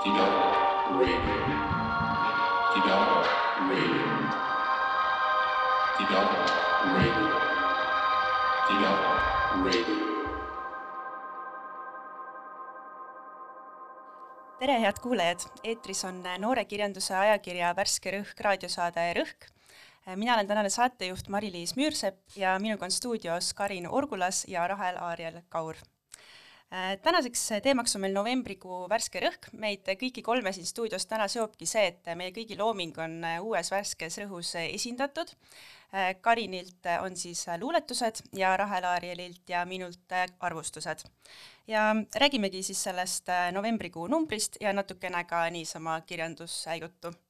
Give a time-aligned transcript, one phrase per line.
[0.00, 1.34] Develop Radio.
[2.74, 3.26] Develop
[3.68, 4.06] Radio.
[5.98, 6.32] Develop
[6.96, 7.26] Radio.
[8.68, 9.04] Develop
[9.66, 9.96] Radio.
[14.58, 19.52] tere, head kuulajad, eetris on noorekirjanduse ajakirja Värske Rõhk raadiosaade Rõhk.
[20.16, 25.42] mina olen tänane saatejuht Mari-Liis Müürsepp ja minuga on stuudios Karin Orgulas ja Rahel Aariel
[25.48, 25.76] Kaur
[27.02, 31.88] tänaseks teemaks on meil novembrikuu värske rõhk, meid kõiki kolme siin stuudios täna seobki see,
[31.90, 35.32] et meie kõigi looming on äh, uues värskes rõhus esindatud.
[35.94, 41.06] Äh, Karinilt on siis luuletused ja Rahel Aarielilt ja minult arvustused.
[41.66, 47.29] ja räägimegi siis sellest novembrikuu numbrist ja natukene ka niisama kirjandusjuttu Äh,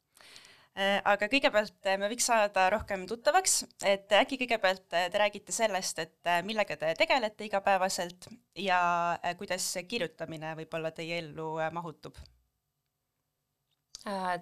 [0.79, 5.99] aga kõigepealt äh, me võiks saada rohkem tuttavaks, et äkki kõigepealt äh, te räägite sellest,
[5.99, 12.19] et millega te tegelete igapäevaselt ja kuidas kirjutamine võib-olla teie ellu mahutub?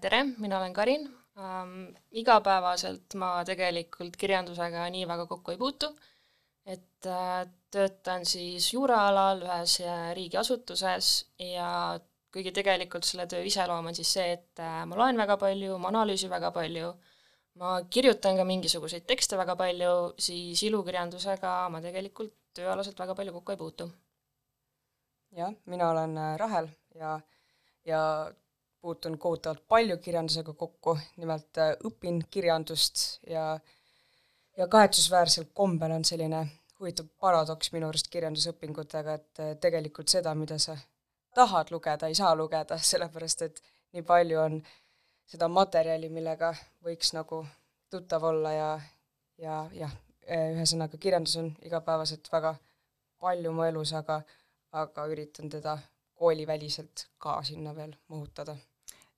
[0.01, 1.89] tere, mina olen Karin ähm,.
[2.13, 5.89] igapäevaselt ma tegelikult kirjandusega nii väga kokku ei puutu,
[6.67, 9.81] et äh, töötan siis juuraalal ühes
[10.15, 11.11] riigiasutuses
[11.43, 11.99] ja
[12.33, 15.93] kuigi tegelikult selle töö iseloom on siis see, et äh, ma loen väga palju, ma
[15.93, 16.91] analüüsin väga palju,
[17.61, 23.55] ma kirjutan ka mingisuguseid tekste väga palju, siis ilukirjandusega ma tegelikult tööalaselt väga palju kokku
[23.55, 23.89] ei puutu.
[25.39, 27.19] jah, mina olen äh, Rahel ja,
[27.85, 28.03] ja
[28.81, 33.59] puutun kohutavalt palju kirjandusega kokku, nimelt äh, õpin kirjandust ja
[34.59, 36.41] ja kahetsusväärsel kombel on selline
[36.81, 40.75] huvitav paradoks minu arust kirjandusõpingutega, et tegelikult seda, mida sa
[41.39, 43.63] tahad lugeda, ei saa lugeda, sellepärast et
[43.95, 44.61] nii palju on
[45.29, 46.53] seda materjali, millega
[46.85, 47.45] võiks nagu
[47.91, 48.71] tuttav olla ja,
[49.39, 49.95] ja jah,
[50.29, 52.57] ühesõnaga kirjandus on igapäevaselt väga
[53.21, 54.21] palju mu elus, aga,
[54.73, 55.79] aga üritan teda
[56.19, 58.57] kooliväliselt ka sinna veel mahutada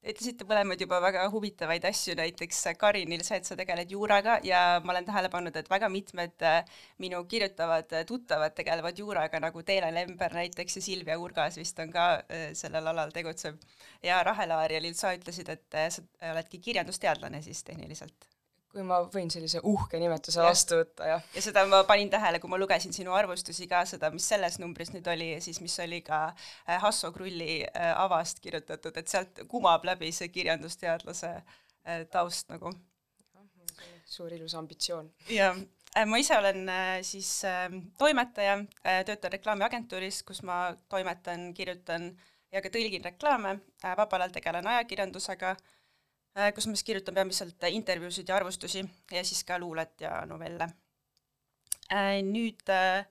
[0.01, 4.95] ütlesite mõlemad juba väga huvitavaid asju, näiteks Karinil see, et sa tegeled juuraga ja ma
[4.95, 9.93] olen tähele pannud, et väga mitmed äh, minu kirjutavad äh, tuttavad tegelevad juuraga, nagu Teele
[9.95, 13.61] Lember näiteks ja Silvia Urgas vist on ka äh, sellel alal tegutsev.
[14.03, 16.03] ja Rahel Aarialil sa ütlesid, et sa
[16.33, 18.31] oledki kirjandusteadlane siis tehniliselt
[18.71, 21.25] kui ma võin sellise uhke nimetuse vastu võtta, jah.
[21.35, 24.93] ja seda ma panin tähele, kui ma lugesin sinu arvustusi ka, seda, mis selles numbris
[24.95, 29.43] nüüd oli ja siis mis oli ka äh, Hasso Krulli äh, avast kirjutatud, et sealt
[29.51, 32.73] kumab läbi see kirjandusteadlase äh, taust nagu.
[34.11, 35.11] suur ilus ambitsioon.
[35.31, 35.59] jah,
[36.07, 36.71] ma ise olen
[37.07, 38.57] siis ähm, toimetaja,
[39.07, 42.11] töötan reklaamiagentuuris, kus ma toimetan, kirjutan
[42.53, 45.55] ja ka tõlgin reklaame, vabal ajal tegelen ajakirjandusega
[46.55, 50.69] kus ma siis kirjutan peamiselt intervjuusid ja arvustusi ja siis ka luulet ja novelle.
[51.91, 53.03] Äh, nüüd äh,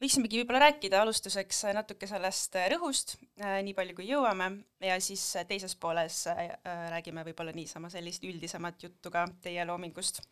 [0.00, 4.50] võiksimegi võib-olla rääkida alustuseks natuke sellest rõhust, nii palju kui jõuame,
[4.84, 6.22] ja siis teises pooles
[6.64, 10.22] räägime võib-olla niisama sellist üldisemat juttu ka teie loomingust.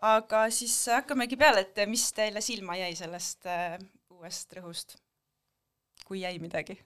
[0.00, 3.50] aga siis hakkamegi peale, et mis teile silma jäi sellest
[4.14, 4.98] uuest rõhust,
[6.06, 6.78] kui jäi midagi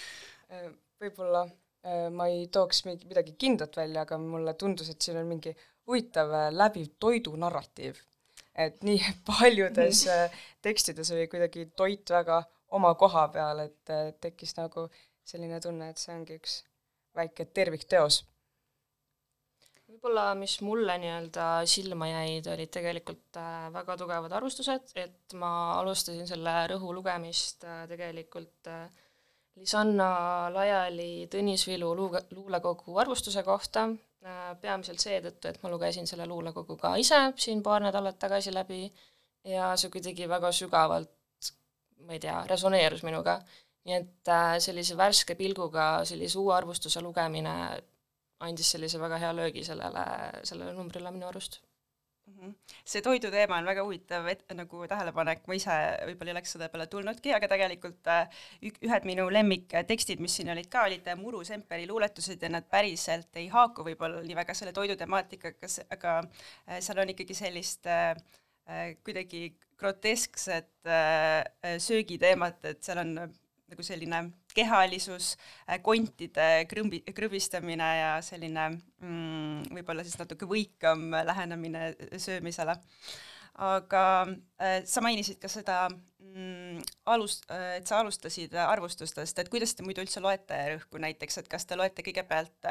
[1.00, 1.65] võib-olla Äh,
[2.10, 5.52] ma ei tooks mingi, midagi kindlat välja, aga mulle tundus, et siin on mingi
[5.86, 8.02] huvitav äh, läbiv toidunarratiiv.
[8.56, 12.42] et nii paljudes äh, tekstides oli kuidagi toit väga
[12.76, 14.88] oma koha peal, et tekkis nagu
[15.26, 16.56] selline tunne, et see ongi üks
[17.16, 18.24] väike tervikteos.
[19.86, 23.38] võib-olla, mis mulle nii-öelda silma jäid, olid tegelikult
[23.72, 29.04] väga tugevad arvustused, et ma alustasin selle rõhu lugemist tegelikult äh,
[29.56, 30.08] Lisanna
[30.52, 33.86] Laiali Tõnis Vilu luule, luulekogu arvustuse kohta,
[34.24, 38.82] äh, peamiselt seetõttu, et ma lugesin selle luulekogu ka ise siin paar nädalat tagasi läbi
[39.44, 41.12] ja see kuidagi väga sügavalt,
[42.04, 43.40] ma ei tea, resoneerus minuga.
[43.86, 47.52] nii et äh, sellise värske pilguga sellise uue arvustuse lugemine
[48.42, 50.04] andis sellise väga hea löögi sellele,
[50.44, 51.60] sellele numbrile minu arust.
[52.86, 55.76] See toidu teema on väga huvitav et, nagu tähelepanek, ma ise
[56.08, 60.68] võib-olla ei oleks selle peale tulnudki, aga tegelikult äh, ühed minu lemmiktekstid, mis siin olid
[60.72, 64.74] ka, olid äh, Muru Semperi luuletused ja nad päriselt ei haaku võib-olla nii väga selle
[64.76, 67.90] toidu temaatikaga, aga äh, seal on ikkagi sellist
[69.06, 70.88] kuidagi groteskset
[71.78, 74.24] söögiteemat, et seal on nagu selline
[74.56, 75.34] kehalisus,
[75.68, 81.92] äh, kontide krõmbi, krõbistamine ja selline mm, võib-olla siis natuke võikam lähenemine
[82.22, 82.78] söömisele.
[83.56, 84.02] aga
[84.60, 86.82] äh, sa mainisid ka seda mm,
[87.12, 91.48] alust- äh,, et sa alustasid arvustustest, et kuidas te muidu üldse loete rõhku näiteks, et
[91.48, 92.68] kas te loete kõigepealt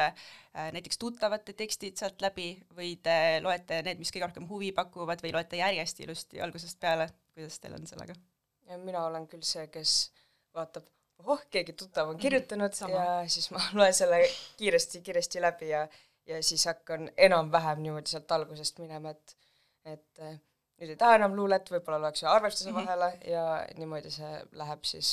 [0.53, 5.33] näiteks tuttavate tekstid sealt läbi või te loete need, mis kõige rohkem huvi pakuvad või
[5.33, 8.17] loete järjest ilusti algusest peale, kuidas teil on sellega?
[8.81, 10.11] mina olen küll see, kes
[10.55, 10.85] vaatab
[11.23, 12.95] ohoh, keegi tuttav on kirjutanud Sama.
[12.95, 14.19] ja siis ma loen selle
[14.57, 15.88] kiiresti-kiiresti läbi ja
[16.27, 19.35] ja siis hakkan enam-vähem niimoodi sealt algusest minema, et
[19.85, 20.39] et eh,
[20.81, 22.77] nüüd ei taha enam luulet, võib-olla loeks ühe arvestuse Mhm.
[22.79, 23.44] vahele ja
[23.77, 25.12] niimoodi see läheb siis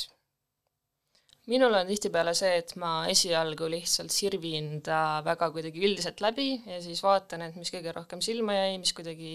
[1.51, 6.79] minul on tihtipeale see, et ma esialgu lihtsalt sirvin ta väga kuidagi üldiselt läbi ja
[6.81, 9.33] siis vaatan, et mis kõige rohkem silma jäi, mis kuidagi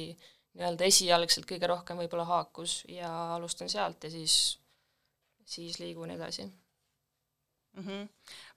[0.56, 4.58] nii-öelda esialgselt kõige rohkem võib-olla haakus ja alustan sealt ja siis,
[5.48, 6.46] siis liigun edasi.
[7.76, 7.84] mm.
[7.84, 8.08] -hmm.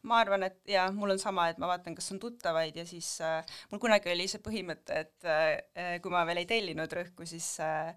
[0.01, 3.09] ma arvan, et jaa, mul on sama, et ma vaatan, kas on tuttavaid ja siis
[3.21, 7.47] äh, mul kunagi oli see põhimõte, et äh, kui ma veel ei tellinud rõhku, siis
[7.59, 7.91] äh,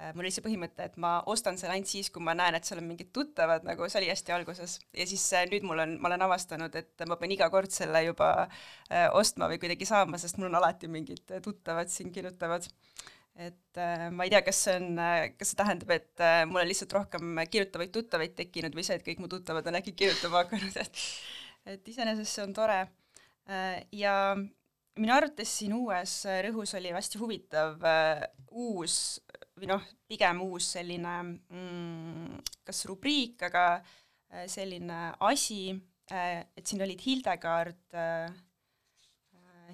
[0.00, 2.68] äh, mul oli see põhimõte, et ma ostan selle ainult siis, kui ma näen, et
[2.68, 4.78] seal on mingid tuttavad, nagu see oli hästi alguses.
[4.96, 8.04] ja siis äh, nüüd mul on, ma olen avastanud, et ma pean iga kord selle
[8.08, 12.70] juba äh, ostma või kuidagi saama, sest mul on alati mingid äh, tuttavad siin kirjutavad
[13.34, 16.62] et äh, ma ei tea, kas see on äh,, kas see tähendab, et äh, mul
[16.62, 20.44] on lihtsalt rohkem kirjutavaid tuttavaid tekkinud või see, et kõik mu tuttavad on äkki kirjutama
[20.44, 21.04] hakanud, et
[21.72, 22.80] et iseenesest see on tore.
[23.94, 24.14] Ja
[24.98, 26.14] minu arvates siin uues
[26.46, 27.82] Rõhus oli hästi huvitav
[28.50, 28.96] uus
[29.58, 33.64] või noh, pigem uus selline mm, kas rubriik, aga
[34.50, 35.70] selline asi
[36.10, 37.98] et siin olid Hildegard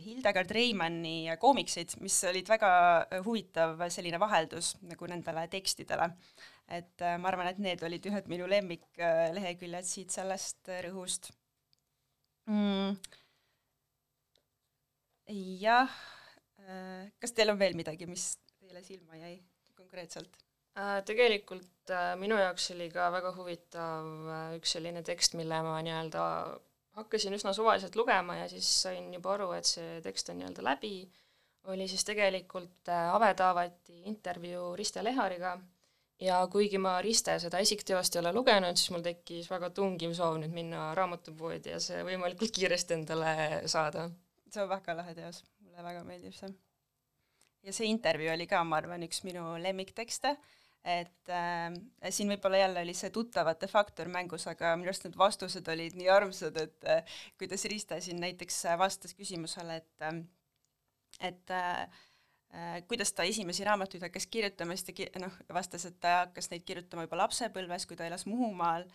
[0.03, 2.71] Hildegard Reimanni koomiksid, mis olid väga
[3.03, 6.11] äh, huvitav selline vaheldus nagu nendele tekstidele.
[6.69, 11.31] et äh, ma arvan, et need olid ühed minu lemmikleheküljed siit sellest äh, rõhust
[12.47, 12.99] mm..
[15.63, 15.97] jah,
[17.21, 19.39] kas teil on veel midagi, mis teile silma jäi
[19.79, 20.37] konkreetselt?
[20.79, 25.79] Äh, tegelikult äh, minu jaoks oli ka väga huvitav äh, üks selline tekst, mille ma
[25.83, 26.25] nii-öelda
[26.99, 30.93] hakkasin üsna suvaliselt lugema ja siis sain juba aru, et see tekst on nii-öelda läbi,
[31.73, 35.57] oli siis tegelikult Ave Taavati intervjuu Riste Lehariga
[36.21, 40.39] ja kuigi ma Riste seda esikteost ei ole lugenud, siis mul tekkis väga tungiv soov
[40.43, 43.35] nüüd minna raamatupoodi ja see võimalikult kiiresti endale
[43.71, 44.09] saada.
[44.51, 46.55] see on väga lahe teos, mulle väga meeldib see.
[47.63, 50.37] ja see intervjuu oli ka, ma arvan, üks minu lemmiktekste
[50.85, 51.75] et äh,
[52.11, 56.09] siin võib-olla jälle oli see tuttavate faktor mängus, aga minu arust need vastused olid nii
[56.13, 60.23] armsad, et äh, kuidas Riista siin näiteks vastas küsimusele, et äh,
[61.21, 61.89] et äh,
[62.89, 66.65] kuidas ta esimesi raamatuid hakkas kirjutama, siis ta ki-, noh, vastas, et ta hakkas neid
[66.69, 68.87] kirjutama juba lapsepõlves, kui ta elas Muhumaal,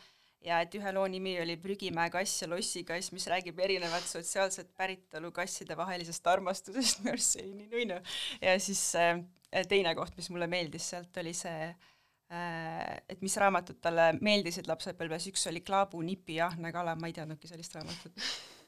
[0.44, 5.32] ja et ühe loo nimi oli Prügimäe kass ja lossikass, mis räägib erinevat sotsiaalset päritolu
[5.36, 8.02] kasside vahelisest armastusest, minu arust see oli nii nunnu.
[8.42, 9.20] ja siis äh,
[9.70, 15.30] teine koht, mis mulle meeldis sealt, oli see äh, et mis raamatud talle meeldisid lapsepõlves,
[15.34, 18.18] üks oli Klaabu nipi ja ahne kala, ma ei teadnudki sellist raamatut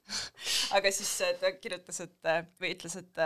[0.78, 2.30] aga siis äh, ta kirjutas, et
[2.62, 3.22] või ütles, et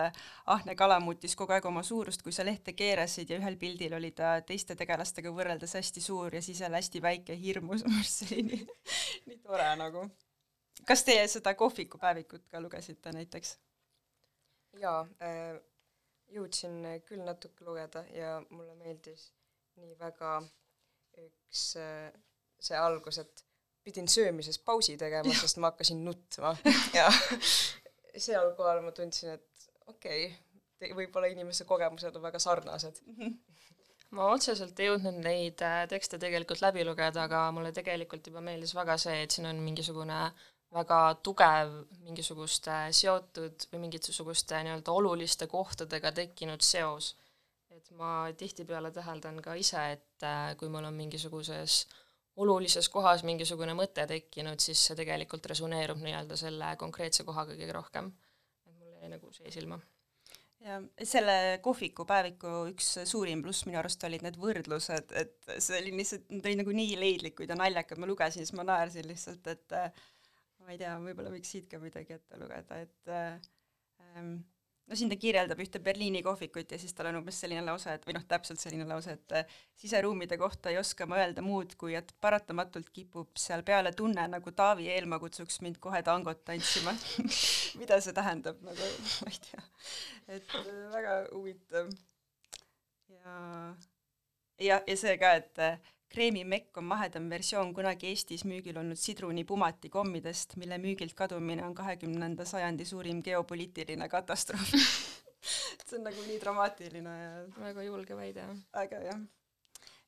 [0.55, 4.11] ahne kala muutis kogu aeg oma suurust, kui sa lehte keerasid ja ühel pildil oli
[4.15, 8.45] ta teiste tegelastega võrreldes hästi suur ja siis jälle hästi väike ja hirmus, see oli
[8.51, 8.67] nii,
[9.27, 10.07] nii tore nagu.
[10.87, 13.57] kas teie seda kohvikupäevikut ka lugesite näiteks?
[14.79, 15.59] jaa äh,,
[16.33, 19.29] jõudsin küll natuke lugeda ja mulle meeldis
[19.79, 20.39] nii väga
[21.19, 22.09] üks äh,
[22.59, 23.45] see algus, et
[23.85, 26.55] pidin söömises pausi tegema, sest ma hakkasin nutma.
[26.97, 27.07] Ja
[28.19, 32.99] seal kohal ma tundsin, et okei okay,, võib-olla inimese kogemused on väga sarnased.
[34.15, 38.73] ma otseselt ei jõudnud neid äh, tekste tegelikult läbi lugeda, aga mulle tegelikult juba meeldis
[38.75, 40.19] väga see, et siin on mingisugune
[40.73, 41.71] väga tugev
[42.03, 47.15] mingisuguste seotud või mingisuguste nii-öelda oluliste kohtadega tekkinud seos.
[47.69, 51.85] et ma tihtipeale täheldan ka ise, et äh, kui mul on mingisuguses
[52.39, 58.11] olulises kohas mingisugune mõte tekkinud, siis see tegelikult resoneerub nii-öelda selle konkreetse kohaga kõige rohkem.
[58.67, 59.79] et mul jäi nagu see silma
[60.59, 66.25] ja selle kohvikupäeviku üks suurim pluss minu arust olid need võrdlused, et see oli lihtsalt,
[66.33, 69.91] need olid nagu nii leidlikud ja naljakad, ma lugesin, siis ma naersin lihtsalt, et äh,
[70.69, 74.35] ma ei tea, võib-olla võiks siit ka midagi ette lugeda, et ähm,
[74.85, 78.05] no siin ta kirjeldab ühte Berliini kohvikut ja siis tal on umbes selline lause, et
[78.05, 81.97] või noh, täpselt selline lause, et äh, siseruumide kohta ei oska ma öelda muud, kui
[81.97, 86.93] et paratamatult kipub seal peale tunne, nagu Taavi Eelma kutsuks mind kohe tangot tantsima
[87.81, 89.67] mida see tähendab, nagu ma ei tea.
[90.37, 91.89] et äh, väga huvitav.
[93.09, 93.39] ja,
[94.69, 99.45] ja, ja see ka, et äh, kreemimekk on mahedam versioon kunagi Eestis müügil olnud sidruni
[99.45, 104.73] pumati kommidest, mille müügilt kadumine on kahekümnenda sajandi suurim geopoliitiline katastroof
[105.89, 108.45] see on nagu nii dramaatiline ja väga julge väide.
[108.81, 109.21] äge jah.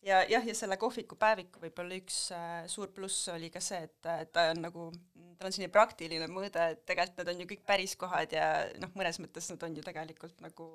[0.01, 4.25] ja jah, ja selle kohvikupäeviku võib-olla üks äh, suur pluss oli ka see, et äh,
[4.33, 4.89] ta on nagu,
[5.37, 8.93] tal on selline praktiline mõõde, et tegelikult need on ju kõik päris kohad ja noh,
[8.97, 10.69] mõnes mõttes nad on ju tegelikult nagu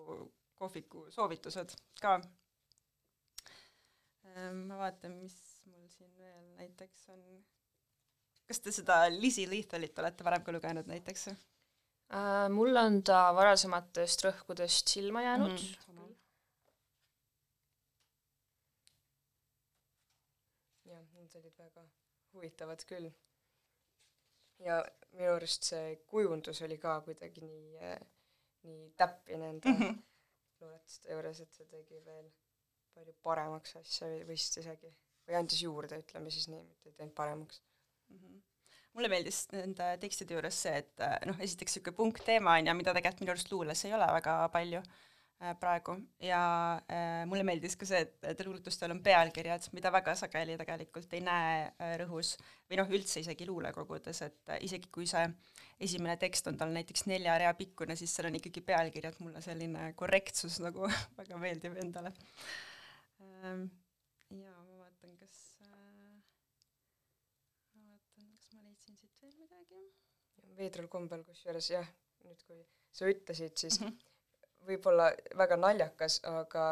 [0.56, 2.18] kohviku soovitused ka
[4.36, 5.36] ma vaatan, mis
[5.70, 7.20] mul siin veel näiteks on.
[8.46, 11.28] kas te seda Lizzie Lethalit olete varem ka lugenud näiteks?
[11.28, 12.48] äh,.
[12.52, 16.14] mul on ta varasematest rõhkudest silma jäänud mm.
[20.92, 21.86] jah, need olid väga
[22.36, 23.10] huvitavad küll.
[24.68, 28.00] ja minu arust see kujundus oli ka kuidagi nii äh,,
[28.68, 30.02] nii täppi nende mm -hmm.
[30.60, 32.28] luuletuste juures, et see tegi veel
[32.96, 34.92] palju paremaks asja vist isegi.
[35.26, 37.62] või andis juurde, ütleme siis nii, mitte ei teinud paremaks
[38.08, 38.18] mm.
[38.18, 38.44] -hmm
[38.96, 42.94] mulle meeldis nende tekstide juures see, et äh, noh, esiteks niisugune punkteema on ju, mida
[42.96, 46.40] tegelikult minu arust luules ei ole väga palju äh, praegu ja
[46.88, 48.00] äh, mulle meeldis ka see,
[48.30, 52.36] et luuletustel on pealkirjad, mida väga sageli tegelikult ei näe rõhus
[52.70, 55.26] või noh, üldse isegi luulekogudes, et isegi kui see
[55.84, 59.90] esimene tekst on tal näiteks nelja rea pikkune, siis seal on ikkagi pealkirjad, mulle selline
[59.98, 60.88] korrektsus nagu
[61.20, 62.16] väga meeldib endale
[63.20, 63.68] ähm,.
[64.30, 65.36] jaa, ma vaatan, kas
[69.26, 69.82] veel midagi?
[70.56, 71.88] veidral kombel, kusjuures jah,
[72.24, 72.62] nüüd kui
[72.96, 74.62] sa ütlesid, siis mm -hmm.
[74.68, 75.10] võib-olla
[75.42, 76.66] väga naljakas, aga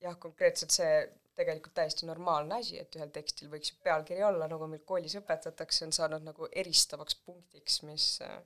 [0.00, 0.94] jah, konkreetselt see
[1.34, 5.84] tegelikult täiesti normaalne asi, et ühel tekstil võiks ju pealkiri olla, nagu meil koolis õpetatakse,
[5.86, 8.36] on saanud nagu eristavaks punktiks, mis äh,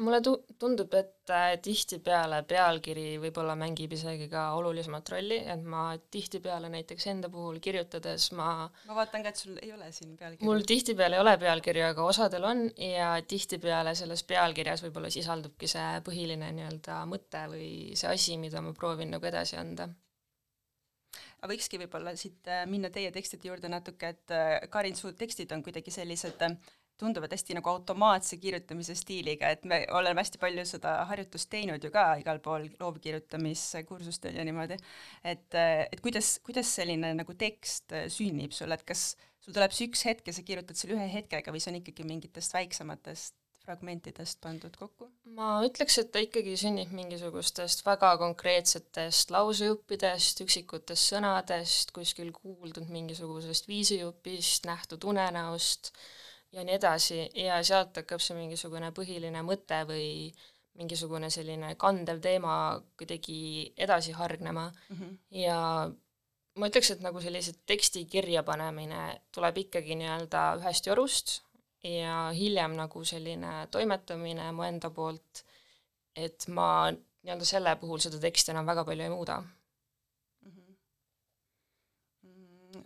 [0.00, 5.90] mulle tu-, tundub, et äh, tihtipeale pealkiri võib-olla mängib isegi ka olulisemat rolli, et ma
[6.14, 8.52] tihtipeale näiteks enda puhul kirjutades ma
[8.88, 10.48] ma vaatan ka, et sul ei ole siin pealkirja.
[10.48, 16.00] mul tihtipeale ei ole pealkirja, aga osadel on ja tihtipeale selles pealkirjas võib-olla sisaldubki see
[16.06, 19.90] põhiline nii-öelda mõte või see asi, mida ma proovin nagu edasi anda
[21.42, 25.52] aga võikski võib-olla siit äh, minna teie tekstide juurde natuke, et äh, Karin, su tekstid
[25.52, 26.40] on kuidagi sellised
[27.00, 31.90] tunduvad hästi nagu automaatse kirjutamise stiiliga, et me oleme hästi palju seda harjutust teinud ju
[31.94, 34.78] ka igal pool loovkirjutamiskursustel ja niimoodi,
[35.24, 40.06] et, et kuidas, kuidas selline nagu tekst sünnib sul, et kas sul tuleb see üks
[40.06, 44.74] hetk ja sa kirjutad selle ühe hetkega või see on ikkagi mingitest väiksematest fragmentidest pandud
[44.78, 45.08] kokku?
[45.36, 53.70] ma ütleks, et ta ikkagi sünnib mingisugustest väga konkreetsetest lausejuppidest, üksikutest sõnadest, kuskil kuuldud mingisugusest
[53.70, 55.92] viisijupist, nähtud unenäost
[56.52, 57.20] ja nii edasi.
[57.44, 60.08] Ja sealt hakkab see mingisugune põhiline mõte või
[60.78, 62.54] mingisugune selline kandev teema
[62.98, 64.70] kuidagi edasi hargnema.
[64.88, 65.18] Mm -hmm.
[65.42, 65.58] ja
[66.56, 71.40] ma ütleks, et nagu sellise teksti kirjapanemine tuleb ikkagi nii-öelda ühest jorust
[71.84, 75.44] ja hiljem nagu selline toimetamine mu enda poolt,
[76.16, 79.42] et ma nii-öelda selle puhul seda teksti enam väga palju ei muuda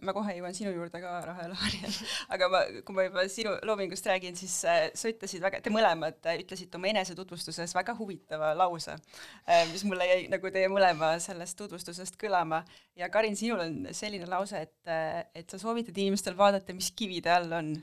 [0.07, 1.99] ma kohe jõuan sinu juurde ka, Rahel Aarjal,
[2.37, 6.31] aga ma, kui ma juba sinu loomingust räägin, siis äh, sa ütlesid väga, te mõlemad
[6.31, 11.59] äh, ütlesite oma enesetutvustuses väga huvitava lause äh,, mis mulle jäi nagu teie mõlema sellest
[11.61, 12.63] tutvustusest kõlama.
[12.99, 14.97] ja Karin, sinul on selline lause, et,
[15.37, 17.77] et sa soovitad inimestel vaadata, mis kivide all on.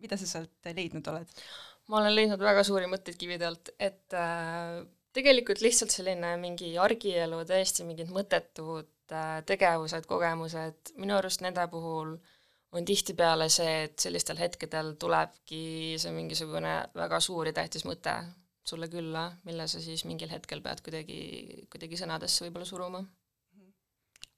[0.00, 1.42] mida sa sealt leidnud oled?
[1.90, 4.80] ma olen leidnud väga suuri mõtteid kivide alt, et äh,
[5.16, 12.12] tegelikult lihtsalt selline mingi argielu, täiesti mingid mõttetud Äh, tegevused, kogemused, minu arust nende puhul
[12.78, 18.14] on tihtipeale see, et sellistel hetkedel tulebki see mingisugune väga suur ja tähtis mõte
[18.62, 21.18] sulle külla, mille sa siis mingil hetkel pead kuidagi,
[21.72, 23.02] kuidagi sõnadesse võib-olla suruma.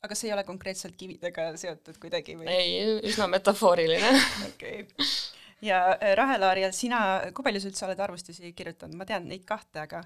[0.02, 2.48] aga see ei ole konkreetselt kividega seotud kuidagi või?
[2.48, 4.14] ei, üsna metafooriline
[4.48, 5.06] okei okay.
[5.68, 7.02] ja äh, Rahel Aarjal, sina,
[7.34, 10.00] kui palju sa üldse oled arvustusi kirjutanud, ma tean neid kahte, aga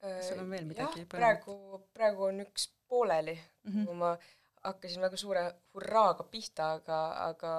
[0.00, 1.04] kas sul on veel midagi?
[1.04, 1.54] jah, praegu,
[1.94, 3.86] praegu on üks pooleli mm, -hmm.
[3.86, 4.16] kui ma
[4.64, 7.52] hakkasin väga suure hurraaga pihta, aga, aga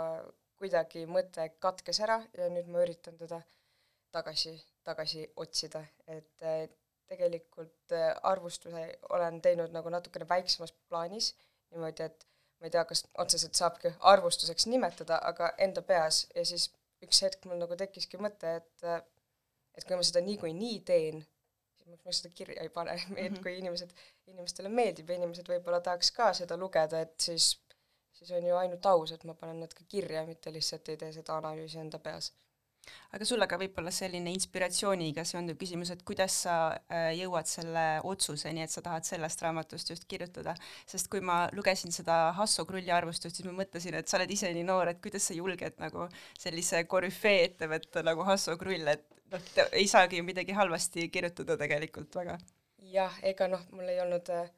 [0.59, 3.41] kuidagi mõte katkes ära ja nüüd ma üritan teda
[4.11, 4.53] tagasi,
[4.83, 6.43] tagasi otsida, et
[7.09, 11.31] tegelikult äh, arvustuse olen teinud nagu natukene väiksemas plaanis,
[11.71, 12.27] niimoodi, et
[12.59, 16.69] ma ei tea, kas otseselt saabki arvustuseks nimetada, aga enda peas ja siis
[17.05, 18.87] üks hetk mul nagu tekkiski mõte, et
[19.77, 21.21] et kui ma seda niikuinii teen,
[21.89, 23.41] miks ma seda kirja ei pane, et mhm.
[23.43, 23.95] kui inimesed,
[24.33, 27.51] inimestele meeldib ja inimesed võib-olla tahaks ka seda lugeda, et siis,
[28.19, 31.11] siis on ju ainult aus, et ma panen need ka kirja, mitte lihtsalt ei tee
[31.15, 32.31] seda analüüsi enda peas
[33.15, 38.63] aga sulle ka võib-olla selline inspiratsiooniga seonduv küsimus, et kuidas sa äh, jõuad selle otsuseni,
[38.63, 40.55] et sa tahad sellest raamatust just kirjutada,
[40.89, 44.51] sest kui ma lugesin seda Hasso Krulli arvustust, siis ma mõtlesin, et sa oled ise
[44.55, 49.05] nii noor, et kuidas sa julged nagu sellise korüfee ette võtta nagu Hasso Krull, et
[49.33, 52.37] noh, ei saagi ju midagi halvasti kirjutada tegelikult väga.
[52.89, 54.49] jah, ega noh, mul ei olnud äh,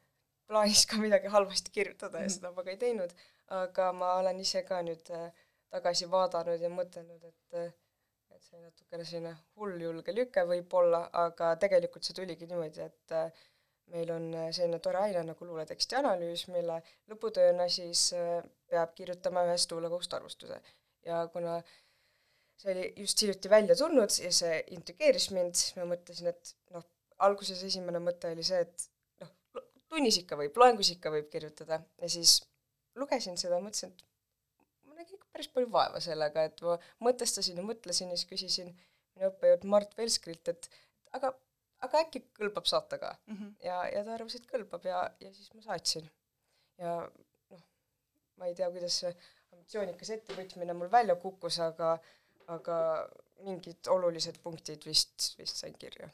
[0.48, 2.34] plaanis ka midagi halvasti kirjutada ja mm -hmm.
[2.34, 3.14] seda ma ka ei teinud,
[3.48, 5.32] aga ma olen ise ka nüüd äh,
[5.70, 7.81] tagasi vaadanud ja mõtelnud, et
[8.42, 13.14] et see natukene selline hulljulge lüke võib-olla, aga tegelikult see tuligi niimoodi, et
[13.92, 16.80] meil on selline tore aine nagu luuleteksti analüüs, mille
[17.12, 18.08] lõputööna siis
[18.70, 20.60] peab kirjutama ühest luulekohust arvustuse.
[21.06, 21.56] ja kuna
[22.62, 26.84] see oli just hiljuti välja tulnud ja see intrigeeris mind, ma mõtlesin, et noh,
[27.26, 28.86] alguses esimene mõte oli see, et
[29.22, 29.32] noh,
[29.90, 32.40] tunnis ikka võib, loengus ikka võib kirjutada ja siis
[32.98, 34.06] lugesin seda, mõtlesin, et
[35.32, 38.72] päris palju vaeva sellega, et ma mõtestasin ja mõtlesin ja siis küsisin
[39.16, 40.70] minu õppejõud Mart Velskrilt, et
[41.18, 41.32] aga,
[41.86, 43.36] aga äkki kõlbab saata ka mm.
[43.36, 43.52] -hmm.
[43.66, 46.10] ja, ja ta arvas, et kõlbab ja, ja siis ma saatsin.
[46.78, 46.96] ja
[47.50, 47.62] noh,
[48.36, 49.14] ma ei tea, kuidas see
[49.52, 51.96] ambitsioonikas ettevõtmine mul välja kukkus, aga
[52.50, 52.76] aga
[53.46, 56.10] mingid olulised punktid vist, vist sain kirja.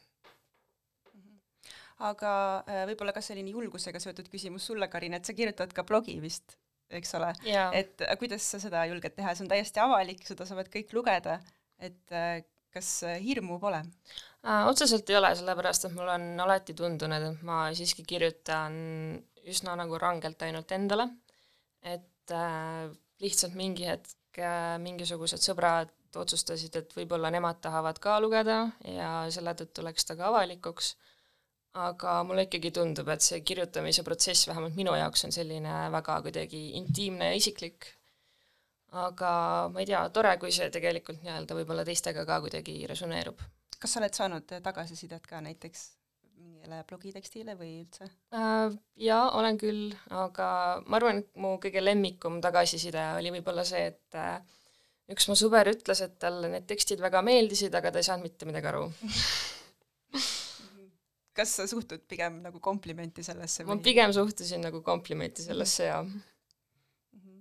[1.98, 2.32] aga
[2.70, 6.54] äh, võib-olla ka selline julgusega seotud küsimus sulle, Karin, et sa kirjutad ka blogi vist,
[6.90, 7.32] eks ole?
[7.76, 11.38] et äh, kuidas sa seda julged teha, see on täiesti avalik, seda saavad kõik lugeda,
[11.78, 12.40] et äh,
[12.74, 12.92] kas
[13.24, 13.82] hirmu pole?
[14.44, 14.68] Äh,?
[14.70, 18.78] otseselt ei ole, sellepärast et mul on alati tundunud, et ma siiski kirjutan
[19.48, 21.08] üsna nagu rangelt ainult endale,
[21.82, 22.88] et äh,
[23.22, 29.52] lihtsalt mingi hetk äh, mingisugused sõbrad otsustasid, et võib-olla nemad tahavad ka lugeda ja selle
[29.58, 30.94] tõttu läks ta ka avalikuks,
[31.78, 36.62] aga mulle ikkagi tundub, et see kirjutamise protsess, vähemalt minu jaoks, on selline väga kuidagi
[36.80, 37.90] intiimne ja isiklik,
[38.98, 39.30] aga
[39.72, 43.46] ma ei tea, tore, kui see tegelikult nii-öelda võib-olla teistega ka kuidagi resoneerub.
[43.78, 45.84] kas sa oled saanud tagasisidet ka näiteks
[46.38, 48.74] mingile blogitekstile või üldse äh,?
[48.98, 50.48] Jaa, olen küll, aga
[50.86, 54.40] ma arvan, et mu kõige lemmikum tagasiside oli võib-olla see, et äh,
[55.14, 58.48] üks mu sõber ütles, et talle need tekstid väga meeldisid, aga ta ei saanud mitte
[58.48, 58.88] midagi aru
[61.38, 63.76] kas sa suhtud pigem nagu komplimenti sellesse või?
[63.76, 67.40] ma pigem suhtusin nagu komplimenti sellesse, jaa mm.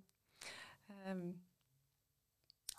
[0.88, 1.30] -hmm.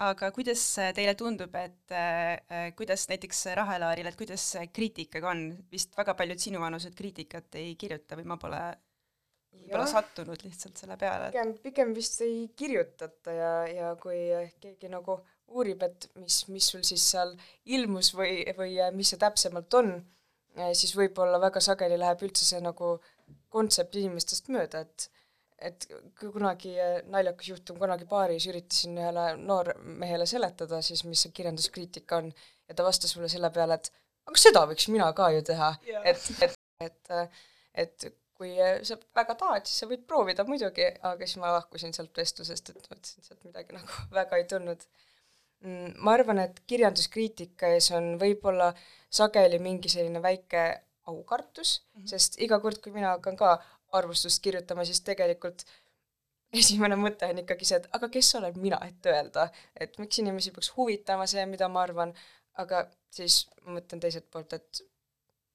[0.08, 0.64] aga kuidas
[0.96, 6.94] teile tundub, et äh, kuidas näiteks Rahelaarile, et kuidas kriitikaga on, vist väga paljud sinuvanused
[6.98, 8.62] kriitikat ei kirjuta või ma pole
[9.58, 11.32] võib-olla sattunud lihtsalt selle peale.
[11.32, 14.20] pigem, pigem vist ei kirjutata ja, ja kui
[14.62, 17.34] keegi nagu uurib, et mis, mis sul siis seal
[17.76, 19.92] ilmus või, või mis see täpsemalt on,
[20.56, 22.96] siis võib-olla väga sageli läheb üldse see nagu
[23.52, 25.10] kontsept inimestest mööda, et
[25.58, 25.88] et
[26.20, 26.76] kunagi
[27.10, 32.86] naljakas juhtum, kunagi baaris üritasin ühele noormehele seletada siis, mis see kirjanduskriitika on ja ta
[32.86, 33.90] vastas mulle selle peale, et
[34.30, 36.54] aga seda võiks mina ka ju teha yeah., et, et,
[36.86, 37.10] et,
[37.74, 41.94] et kui äh, sa väga tahad, siis sa võid proovida muidugi, aga siis ma lahkusin
[41.96, 44.86] sealt vestlusest, et mõtlesin, et sealt midagi nagu väga ei tulnud.
[45.66, 48.68] Mm, ma arvan, et kirjanduskriitika ees on võib-olla
[49.10, 50.62] sageli mingi selline väike
[51.10, 52.06] aukartus mm, -hmm.
[52.12, 53.56] sest iga kord, kui mina hakkan ka
[53.98, 55.64] arvustust kirjutama, siis tegelikult
[56.52, 60.54] esimene mõte on ikkagi see, et aga kes olen mina, et öelda, et miks inimesi
[60.54, 62.14] peaks huvitama see, mida ma arvan,
[62.64, 64.82] aga siis ma mõtlen teiselt poolt, et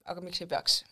[0.04, 0.82] aga miks ei peaks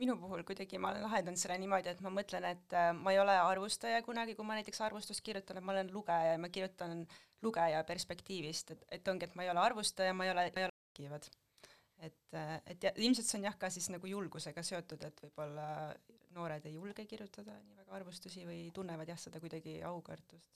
[0.00, 3.34] minu puhul kuidagi ma lahendan selle niimoodi, et ma mõtlen, et äh, ma ei ole
[3.36, 7.04] arvustaja kunagi, kui ma näiteks arvustust kirjutan, et ma olen lugeja ja ma kirjutan
[7.42, 10.68] lugeja perspektiivist, et, et ongi, et ma ei ole arvustaja, ma ei ole, ma ei
[10.68, 11.28] ole rääkivad.
[12.00, 15.68] et, et ja ilmselt see on jah, ka siis nagu julgusega seotud, et võib-olla
[16.36, 20.46] noored ei julge kirjutada nii väga arvustusi või tunnevad jah, seda kuidagi aukartust.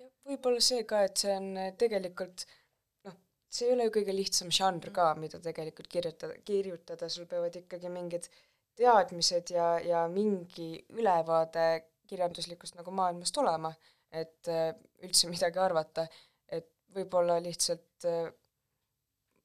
[0.00, 2.46] jah, võib-olla see ka, et see on äh, tegelikult
[3.08, 3.16] noh,
[3.48, 7.92] see ei ole ju kõige lihtsam žanr ka, mida tegelikult kirjutada, kirjutada, sul peavad ikkagi
[7.92, 8.28] mingid
[8.78, 11.66] teadmised ja, ja mingi ülevaade
[12.10, 13.72] kirjanduslikust nagu maailmast olema,
[14.14, 14.70] et äh,
[15.02, 16.06] üldse midagi arvata,
[16.94, 18.32] võib-olla lihtsalt äh,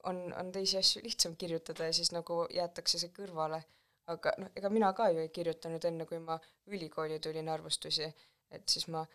[0.03, 3.61] on, on teisi asju lihtsam kirjutada ja siis nagu jäetakse see kõrvale.
[4.09, 8.07] aga noh, ega mina ka ju ei kirjutanud enne, kui ma ülikooli tulin arvustusi,
[8.51, 9.05] et siis ma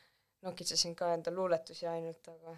[0.42, 2.56] nokitsesin ka enda luuletusi ainult, aga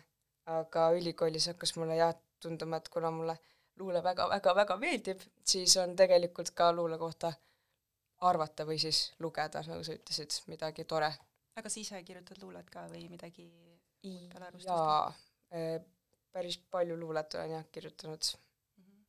[0.56, 3.38] aga ülikoolis hakkas mulle jah tunduma, et kuna mulle
[3.80, 7.32] luule väga-väga-väga meeldib, siis on tegelikult ka luule kohta
[8.28, 11.12] arvata või siis lugeda, nagu sa ütlesid, midagi tore.
[11.56, 13.48] aga sa ise kirjutad luulet ka või midagi
[14.02, 15.25] peale arvustust?
[15.50, 15.80] E,
[16.32, 18.30] päris palju luulet olen jah kirjutanud
[18.76, 19.02] mhm.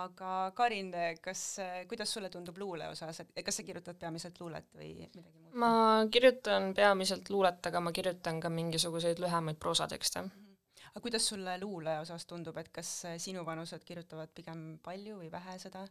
[0.00, 1.44] aga Karin, kas,
[1.88, 5.54] kuidas sulle tundub luule osas, et kas sa kirjutad peamiselt luulet või midagi muud?
[5.54, 5.72] ma
[6.10, 10.30] kirjutan peamiselt luulet, aga ma kirjutan ka mingisuguseid lühemaid proosatekste mm.
[10.30, 10.86] -hmm.
[10.92, 15.86] aga kuidas sulle luule osas tundub, et kas sinuvanused kirjutavad pigem palju või vähe seda?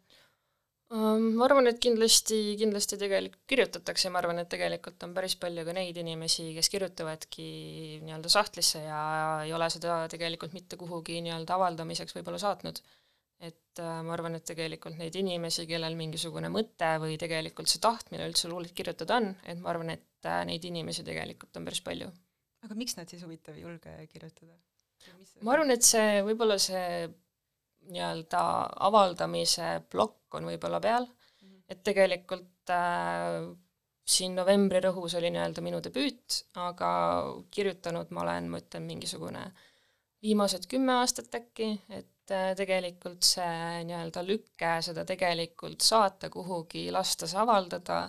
[0.95, 5.73] Ma arvan, et kindlasti, kindlasti tegelikult kirjutatakse, ma arvan, et tegelikult on päris palju ka
[5.75, 7.47] neid inimesi, kes kirjutavadki
[8.05, 9.01] nii-öelda sahtlisse ja
[9.43, 12.79] ei ole seda tegelikult mitte kuhugi nii-öelda avaldamiseks võib-olla saatnud.
[13.37, 18.25] et äh, ma arvan, et tegelikult neid inimesi, kellel mingisugune mõte või tegelikult see tahtmine
[18.25, 22.07] üldse luulet kirjutada on, et ma arvan, et äh, neid inimesi tegelikult on päris palju.
[22.65, 24.55] aga miks nad siis huvitav ei julge kirjutada?
[25.43, 27.11] ma arvan, et see, võib-olla see
[27.93, 28.41] nii-öelda
[28.89, 31.63] avaldamise plokk on võib-olla peal -hmm.
[31.69, 33.47] et tegelikult äh,
[34.07, 36.91] siin novembri rõhus oli nii-öelda minu debüüt, aga
[37.51, 39.43] kirjutanud ma olen, ma ütlen, mingisugune
[40.23, 47.27] viimased kümme aastat äkki, et äh, tegelikult see nii-öelda lükke seda tegelikult saata kuhugi, lasta
[47.27, 48.05] see avaldada,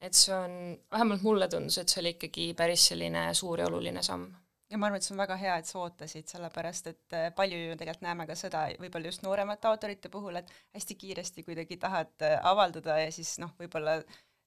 [0.00, 0.54] et see on,
[0.92, 4.28] vähemalt mulle tundus, et see oli ikkagi päris selline suur ja oluline samm
[4.70, 7.58] ja ma arvan, et see on väga hea, et sa ootasid, sellepärast et äh, palju
[7.58, 12.26] ju tegelikult näeme ka seda, võib-olla just nooremate autorite puhul, et hästi kiiresti kuidagi tahad
[12.26, 14.00] äh, avaldada ja siis noh, võib-olla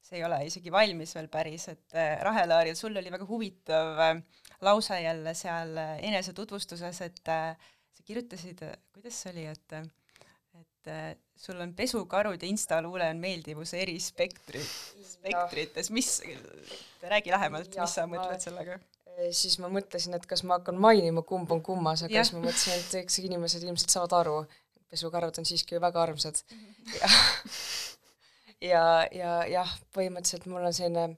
[0.04, 1.94] see ei ole isegi valmis veel päris, et
[2.28, 4.02] Rahelaaril, sul oli väga huvitav
[4.68, 9.78] lause jälle seal enesetutvustuses, et sa kirjutasid, kuidas see oli, et
[10.92, 14.60] et sul on pesukarud ja instaluule on meeldivuse eri spektri,
[15.08, 16.18] spektrites, mis,
[17.08, 18.82] räägi lähemalt, mis sa mõtled sellega?
[19.32, 22.80] Siis ma mõtlesin, et kas ma hakkan mainima, kumb on kummas, aga siis ma mõtlesin,
[22.80, 24.38] et eks inimesed ilmselt saavad aru,
[24.94, 26.44] pesukarud on siiski väga armsad.
[26.50, 26.98] -hmm.
[28.62, 31.18] ja, ja, ja jah, põhimõtteliselt mul on selline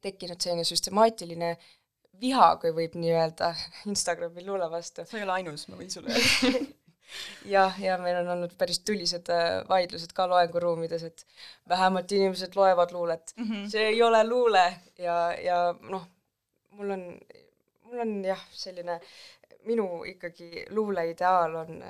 [0.00, 1.56] tekkinud selline süstemaatiline
[2.20, 3.52] viha, kui võib nii öelda,
[3.90, 5.04] Instagrami luule vastu.
[5.06, 6.66] sa ei ole ainus, ma võin sulle öelda
[7.56, 11.24] jah, ja meil on olnud päris tulised äh, vaidlused ka loenguruumides, et
[11.68, 13.44] vähemalt inimesed loevad luulet mm.
[13.44, 13.68] -hmm.
[13.70, 14.64] see ei ole luule
[14.98, 16.06] ja, ja noh,
[16.78, 17.04] mul on,
[17.88, 18.98] mul on jah, selline,
[19.66, 21.82] minu ikkagi luule ideaal on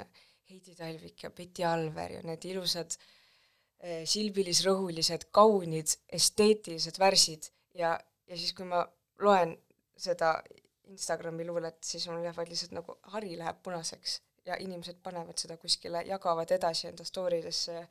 [0.48, 7.50] Heidi Talvik ja Betty Alver ja need ilusad äh, silbilis-rõhulised, kaunid, esteetilised värsid.
[7.76, 7.92] Ja,
[8.26, 8.80] ja siis, kui ma
[9.24, 9.54] loen
[9.98, 10.38] seda
[10.88, 16.00] Instagrami luulet, siis mul lähevad lihtsalt nagu hari läheb punaseks ja inimesed panevad seda kuskile,
[16.08, 17.82] jagavad edasi enda story desse ja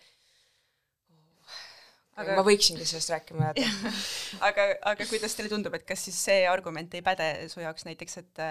[2.17, 3.93] aga ma võiksingi sellest rääkima jääda
[4.49, 8.17] aga, aga kuidas teile tundub, et kas siis see argument ei päde su jaoks näiteks,
[8.23, 8.43] et,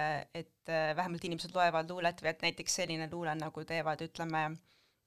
[0.43, 4.49] et vähemalt inimesed loevad luulet või et näiteks selline luule, nagu teevad, ütleme,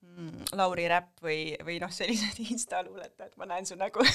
[0.04, 4.04] mm, Lauri Räpp või, või noh, sellised insta luuletajad, ma näen su nägu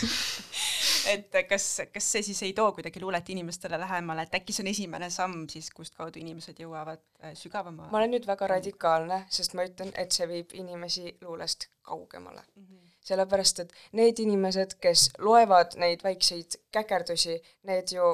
[1.14, 4.72] et kas, kas see siis ei too kuidagi luulet inimestele lähemale, et äkki see on
[4.72, 9.68] esimene samm siis, kustkaudu inimesed jõuavad äh, sügavama ma olen nüüd väga radikaalne, sest ma
[9.68, 12.66] ütlen, et see viib inimesi luulest kaugemale mm.
[12.66, 12.95] -hmm.
[13.06, 17.38] Sellepärast, et need inimesed, kes loevad neid väikseid käkerdusi,
[17.70, 18.12] need ju,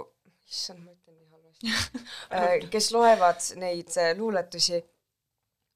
[0.50, 1.72] issand, ma ütlen nii halvasti
[2.36, 4.82] äh, kes loevad neid äh, luuletusi,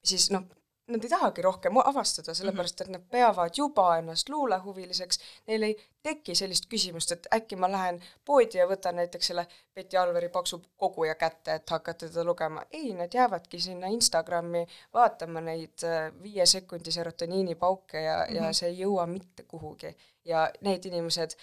[0.06, 0.48] siis noh,
[0.88, 6.36] nad ei tahagi rohkem avastada, sellepärast et nad peavad juba ennast luulehuviliseks, neil ei teki
[6.38, 11.16] sellist küsimust, et äkki ma lähen poodi ja võtan näiteks selle Betty Alveri paksu koguja
[11.16, 12.66] kätte, et hakata teda lugema.
[12.72, 18.36] ei, nad jäävadki sinna Instagrami vaatama neid äh, viie sekundi serotoniinipauke ja mm, -hmm.
[18.36, 18.52] ja mhm.
[18.52, 19.96] see ei jõua mitte kuhugi.
[20.26, 21.38] ja need inimesed,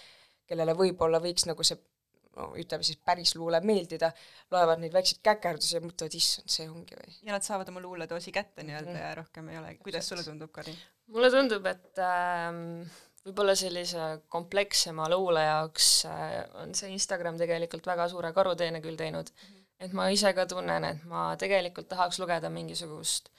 [0.45, 1.77] kellele võib-olla võiks nagu see
[2.37, 4.11] no ütleme siis päris luule meeldida,
[4.51, 7.15] loevad neid väikseid käkerdusi ja mõtlevad, issand, see ongi või.
[7.21, 9.09] ja nad saavad oma luuledoosi kätte nii-öelda mm -hmm.
[9.09, 9.81] ja rohkem ei olegi.
[9.83, 10.77] kuidas sulle tundub, Karin?
[11.07, 18.09] mulle tundub, et äh, võib-olla sellise komplekssema luule jaoks äh, on see Instagram tegelikult väga
[18.09, 19.53] suure karuteene küll teinud mm.
[19.53, 19.85] -hmm.
[19.85, 23.29] et ma ise ka tunnen, et ma tegelikult tahaks lugeda mingisugust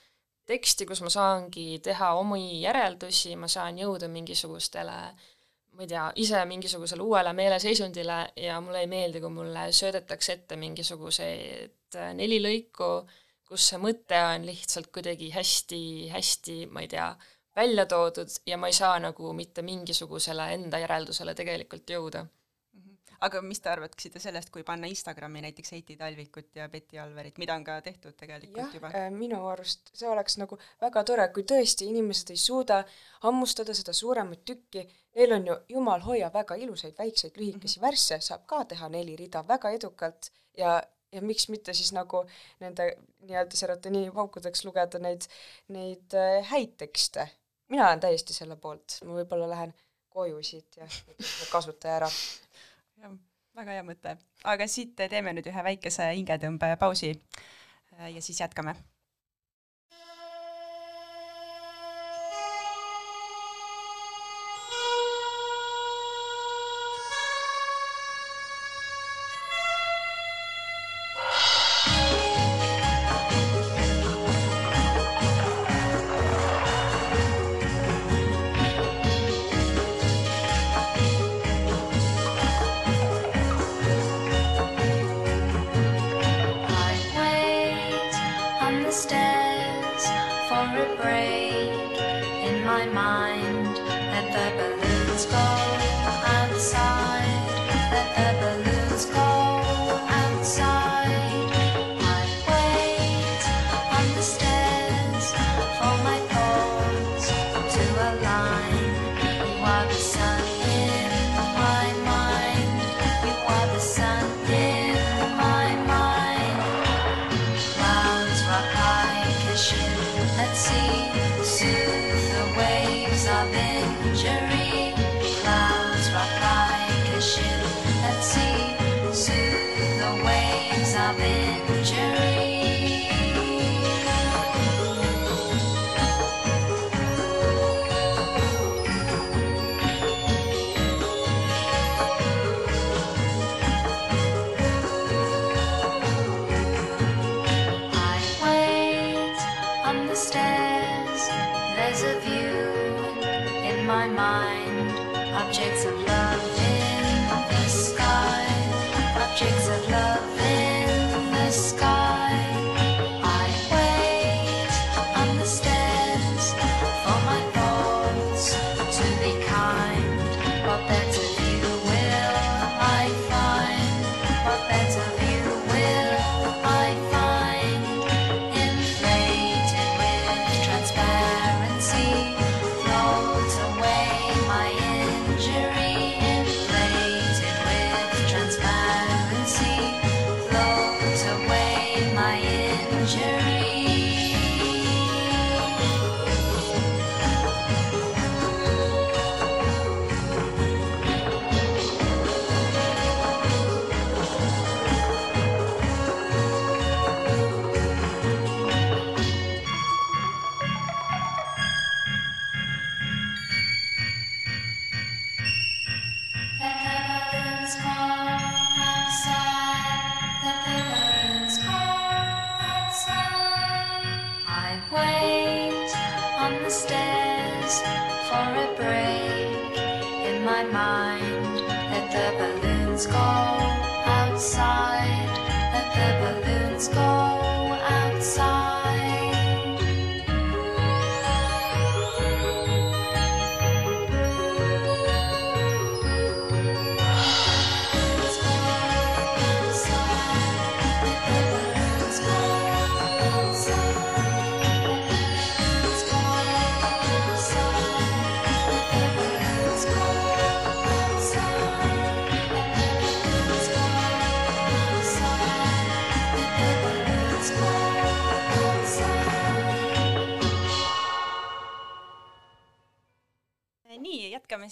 [0.47, 5.34] teksti, kus ma saangi teha omi järeldusi, ma saan jõuda mingisugustele äh,
[5.75, 10.59] ma ei tea, ise mingisugusele uuele meeleseisundile ja mulle ei meeldi, kui mulle söödetakse ette
[10.61, 12.91] mingisugused äh, neli lõiku,
[13.49, 15.83] kus see mõte on lihtsalt kuidagi hästi,
[16.15, 17.09] hästi, ma ei tea,
[17.57, 22.25] välja toodud ja ma ei saa nagu mitte mingisugusele enda järeldusele tegelikult jõuda
[23.25, 27.57] aga mis te arvaksite sellest, kui panna Instagrami näiteks Heiti Talvikut ja Betty Alverit, mida
[27.57, 28.91] on ka tehtud tegelikult jah, juba?
[28.97, 32.83] Äh, minu arust see oleks nagu väga tore, kui tõesti inimesed ei suuda
[33.25, 34.85] hammustada seda suuremat tükki,
[35.15, 37.87] neil on ju, jumal hoia, väga ilusaid väikseid lühikesi -hmm.
[37.87, 40.83] värsse, saab ka teha neli rida väga edukalt ja
[41.15, 42.25] ja miks mitte siis nagu
[42.61, 42.89] nende
[43.23, 45.27] nii-öelda serotoniinipaukudeks lugeda neid,
[45.69, 47.29] neid äh, häid tekste.
[47.69, 49.75] mina olen täiesti selle poolt, ma võib-olla lähen
[50.09, 50.89] koju siit ja
[51.55, 52.09] kasuta ära
[53.03, 53.15] jah,
[53.55, 54.17] väga hea mõte.
[54.45, 57.15] aga siit teeme nüüd ühe väikese hingetõmbepausi
[57.99, 58.75] ja siis jätkame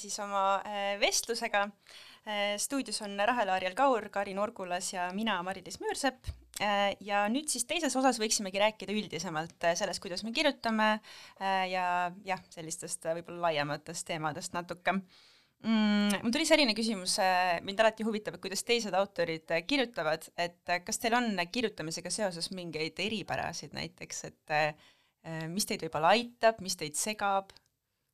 [0.03, 1.69] siis oma äh, vestlusega.
[2.57, 6.29] stuudios on Rahel Aariel Kaur, Karin Orgulas ja mina, Mari-Liis Müürsepp.
[7.01, 12.13] ja nüüd siis teises osas võiksimegi rääkida üldisemalt äh, sellest, kuidas me kirjutame äh, ja
[12.23, 15.01] jah, sellistest äh, võib-olla laiematest teemadest natuke
[15.63, 16.23] mm,.
[16.23, 17.17] mul tuli selline küsimus,
[17.67, 22.13] mind alati huvitab, et kuidas teised autorid äh, kirjutavad, et äh, kas teil on kirjutamisega
[22.13, 24.91] seoses mingeid eripärasid näiteks, et äh,
[25.53, 27.53] mis teid võib-olla aitab, mis teid segab,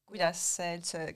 [0.08, 1.08] kuidas üldse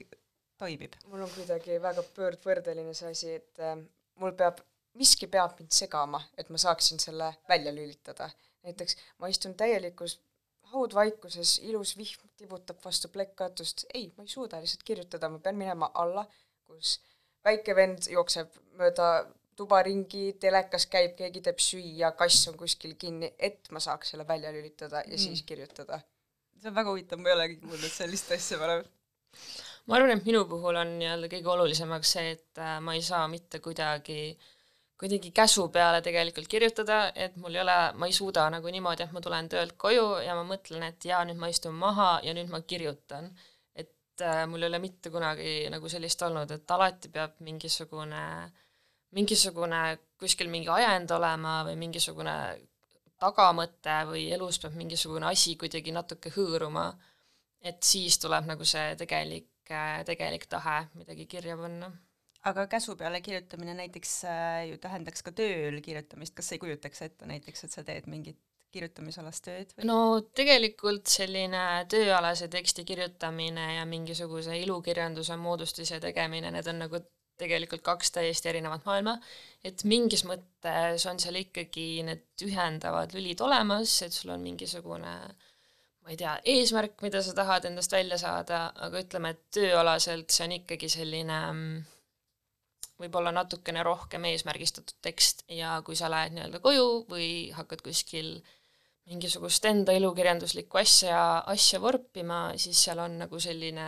[0.57, 0.95] toimib?
[1.11, 3.77] mul on kuidagi väga pöördvõrdeline see asi, et äh,
[4.21, 4.61] mul peab,
[4.99, 8.29] miski peab mind segama, et ma saaksin selle välja lülitada.
[8.63, 10.19] näiteks ma istun täielikus
[10.73, 15.91] haudvaikuses, ilus vihm tibutab vastu plekkkatust, ei, ma ei suuda lihtsalt kirjutada, ma pean minema
[15.93, 16.25] alla,
[16.65, 16.97] kus
[17.45, 19.09] väike vend jookseb mööda
[19.55, 24.25] tuba ringi, telekas käib, keegi teeb süüa, kass on kuskil kinni, et ma saaks selle
[24.27, 25.23] välja lülitada ja mm.
[25.27, 26.01] siis kirjutada.
[26.61, 28.85] see on väga huvitav, ma ei olegi kuulnud sellist asja varem.
[29.87, 33.25] Ma arvan, et minu puhul on nii-öelda kõige olulisemaks see, et äh, ma ei saa
[33.31, 34.19] mitte kuidagi,
[34.99, 39.15] kuidagi käsu peale tegelikult kirjutada, et mul ei ole, ma ei suuda nagu niimoodi, et
[39.15, 42.51] ma tulen töölt koju ja ma mõtlen, et jaa, nüüd ma istun maha ja nüüd
[42.53, 43.31] ma kirjutan.
[43.75, 48.25] et äh, mul ei ole mitte kunagi nagu sellist olnud, et alati peab mingisugune,
[49.17, 49.81] mingisugune
[50.19, 52.35] kuskil mingi ajend olema või mingisugune
[53.23, 56.91] tagamõte või elus peab mingisugune asi kuidagi natuke hõõruma,
[57.63, 59.52] et siis tuleb nagu see tegelik,
[60.07, 61.91] tegelik tahe midagi kirja panna.
[62.43, 67.01] aga käsu peale kirjutamine näiteks äh, ju tähendaks ka tööl kirjutamist, kas sa ei kujutaks
[67.01, 68.39] ette näiteks, et sa teed mingit
[68.73, 69.87] kirjutamisalast tööd või?
[69.87, 69.97] no
[70.35, 77.03] tegelikult selline tööalase teksti kirjutamine ja mingisuguse ilukirjanduse moodustise tegemine, need on nagu
[77.39, 79.15] tegelikult kaks täiesti erinevat maailma,
[79.65, 85.15] et mingis mõttes on seal ikkagi need ühendavad lülid olemas, et sul on mingisugune
[86.03, 90.47] ma ei tea, eesmärk, mida sa tahad endast välja saada, aga ütleme, et tööalaselt see
[90.47, 91.77] on ikkagi selline mm,
[93.03, 98.35] võib-olla natukene rohkem eesmärgistatud tekst ja kui sa lähed nii-öelda koju või hakkad kuskil
[99.09, 103.87] mingisugust enda elukirjanduslikku asja, asja vorpima, siis seal on nagu selline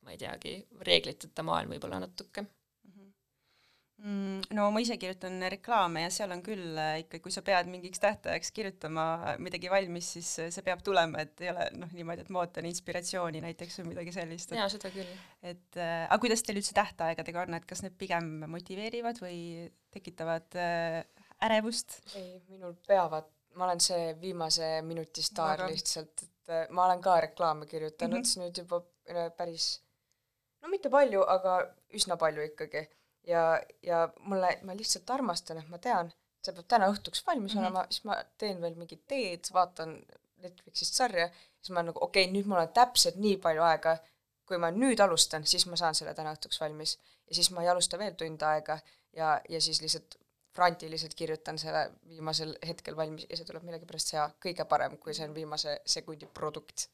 [0.00, 0.54] ma ei teagi,
[0.86, 2.46] reegliteta maailm võib-olla natuke
[4.56, 8.00] no ma ise kirjutan reklaame ja seal on küll äh, ikka, kui sa pead mingiks
[8.02, 12.30] tähtajaks kirjutama midagi valmis, siis äh, see peab tulema, et ei ole noh, niimoodi, et
[12.32, 15.18] ma ootan inspiratsiooni näiteks või midagi sellist, jaa, et seda küll.
[15.52, 19.40] et äh, aga kuidas teil üldse tähtaegadega on, et kas need pigem motiveerivad või
[19.92, 21.02] tekitavad äh,
[21.48, 22.00] ärevust?
[22.14, 27.02] ei, minul peavad, ma olen see viimase minuti staar Aga- lihtsalt, et äh, ma olen
[27.04, 28.46] ka reklaame kirjutanud mm -hmm.
[28.46, 29.82] nüüd juba äh, päris,
[30.62, 31.60] no mitte palju, aga
[31.94, 32.86] üsna palju ikkagi.
[33.26, 36.12] Ja, ja mulle, ma lihtsalt armastan, et ma tean,
[36.44, 37.58] see peab täna õhtuks valmis mm.
[37.58, 37.66] -hmm.
[37.66, 39.98] olema, siis ma teen veel mingit teed, vaatan
[40.40, 41.28] Netflixist sarja,
[41.60, 43.96] siis ma nagu okei okay,, nüüd mul on täpselt nii palju aega,
[44.48, 46.98] kui ma nüüd alustan, siis ma saan selle täna õhtuks valmis.
[47.28, 48.78] ja siis ma ei alusta veel tund aega
[49.12, 50.16] ja, ja siis lihtsalt
[50.54, 55.28] frantiliselt kirjutan selle viimasel hetkel valmis ja see tuleb millegipärast hea, kõige parem, kui see
[55.28, 56.88] on viimase sekundi produkt.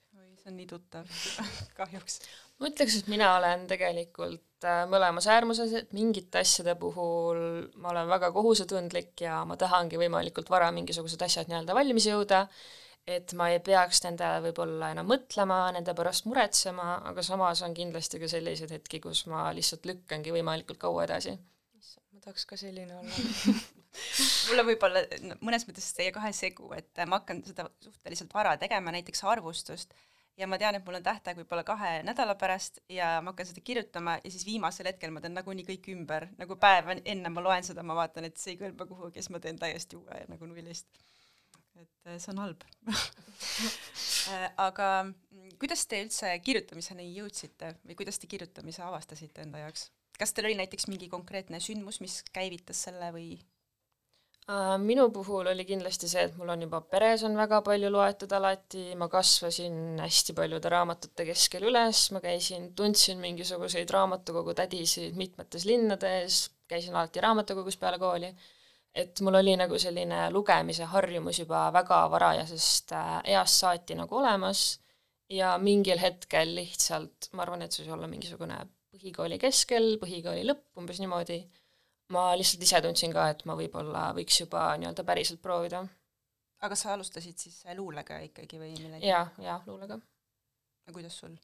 [0.46, 1.06] See on nii tuttav
[1.78, 2.20] kahjuks.
[2.60, 8.08] ma ütleks, et mina olen tegelikult äh, mõlemas äärmuses, et mingite asjade puhul ma olen
[8.08, 12.46] väga kohusetundlik ja ma tahangi võimalikult vara mingisugused asjad nii-öelda valmis jõuda,
[13.06, 18.22] et ma ei peaks nende võib-olla enam mõtlema, nende pärast muretsema, aga samas on kindlasti
[18.22, 21.36] ka selliseid hetki, kus ma lihtsalt lükkangi võimalikult kaua edasi.
[22.12, 23.56] ma tahaks ka selline olla.
[24.48, 28.54] mul on võib-olla no, mõnes mõttes teie kahe segu, et ma hakkan seda suhteliselt vara
[28.60, 29.94] tegema, näiteks arvustust,
[30.36, 33.62] ja ma tean, et mul on tähtaeg võib-olla kahe nädala pärast ja ma hakkan seda
[33.64, 37.66] kirjutama ja siis viimasel hetkel ma teen nagunii kõik ümber, nagu päev enne ma loen
[37.66, 40.88] seda, ma vaatan, et see ei kõlba kuhugi, siis ma teen täiesti uue nagu nullist.
[41.76, 42.64] et eh, see on halb
[44.26, 49.90] Eh, aga mm, kuidas te üldse kirjutamiseni jõudsite või kuidas te kirjutamise avastasite enda jaoks?
[50.18, 53.55] kas teil oli näiteks mingi konkreetne sündmus, mis käivitas selle või Äh,
[54.78, 58.92] minu puhul oli kindlasti see, et mul on juba peres on väga palju loetud alati,
[58.94, 66.44] ma kasvasin hästi paljude raamatute keskel üles, ma käisin, tundsin mingisuguseid raamatukogu tädisid mitmetes linnades,
[66.70, 68.30] käisin alati raamatukogus peale kooli,
[68.94, 74.78] et mul oli nagu selline lugemise harjumus juba väga varajasest äh, east saati nagu olemas.
[75.26, 78.60] Ja mingil hetkel lihtsalt, ma arvan, et see võis olla mingisugune
[78.94, 81.40] põhikooli keskel, põhikooli lõpp, umbes niimoodi,
[82.14, 85.84] ma lihtsalt ise tundsin ka, et ma võib-olla võiks juba nii-öelda päriselt proovida.
[86.66, 89.06] aga sa alustasid siis luulega ikkagi või millegi?
[89.06, 89.98] jaa, jaa, luulega.
[89.98, 91.34] no kuidas sul?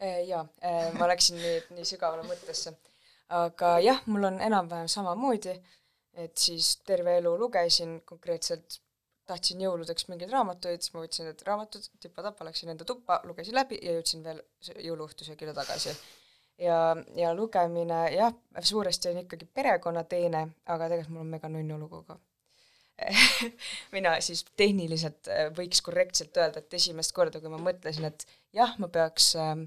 [0.00, 0.46] Äh, jaa,
[0.98, 2.72] ma läksin nii, nii sügavale mõttesse.
[3.40, 5.56] aga jah, mul on enam-vähem samamoodi,
[6.24, 8.80] et siis terve elu lugesin konkreetselt,
[9.30, 13.78] tahtsin jõuludeks mingeid raamatuid, siis ma võtsin need raamatud tipa-tapa, läksin enda tuppa, lugesin läbi
[13.82, 15.94] ja jõudsin veel sö- jõuluõhtusöögile tagasi.
[16.60, 16.80] Ja,
[17.16, 22.18] ja lugemine jah, suuresti on ikkagi perekonnateene, aga tegelikult mul on mega nunnu lugu ka
[23.96, 28.74] mina siis tehniliselt äh, võiks korrektselt öelda, et esimest korda, kui ma mõtlesin, et jah,
[28.82, 29.62] ma peaks ähm,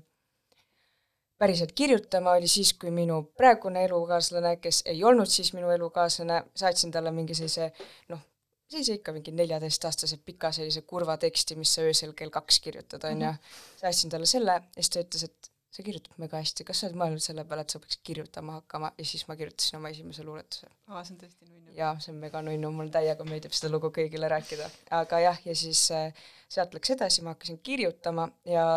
[1.41, 6.93] päriselt kirjutama, oli siis, kui minu praegune elukaaslane, kes ei olnud siis minu elukaaslane, saatsin
[6.93, 7.71] talle mingi sellise
[8.13, 8.21] noh,
[8.69, 13.25] sellise ikka mingi neljateistaastase pika sellise kurva teksti, mis sa öösel kell kaks kirjutad, on
[13.27, 13.33] ju.
[13.81, 16.97] saatsin talle selle ja siis ta ütles, et sa kirjutad mega hästi, kas sa oled
[17.01, 18.91] mõelnud selle peale, et sa peaks kirjutama hakkama?
[18.99, 20.69] Ja siis ma kirjutasin oma esimese luuletuse.
[20.87, 21.73] Aa, see on tõesti nunnu.
[21.77, 24.69] jaa, see on mega nunnu, mulle täiega meeldib seda lugu kõigile rääkida.
[24.99, 28.67] aga jah, ja siis äh, sealt läks edasi, ma hakkasin kirjutama ja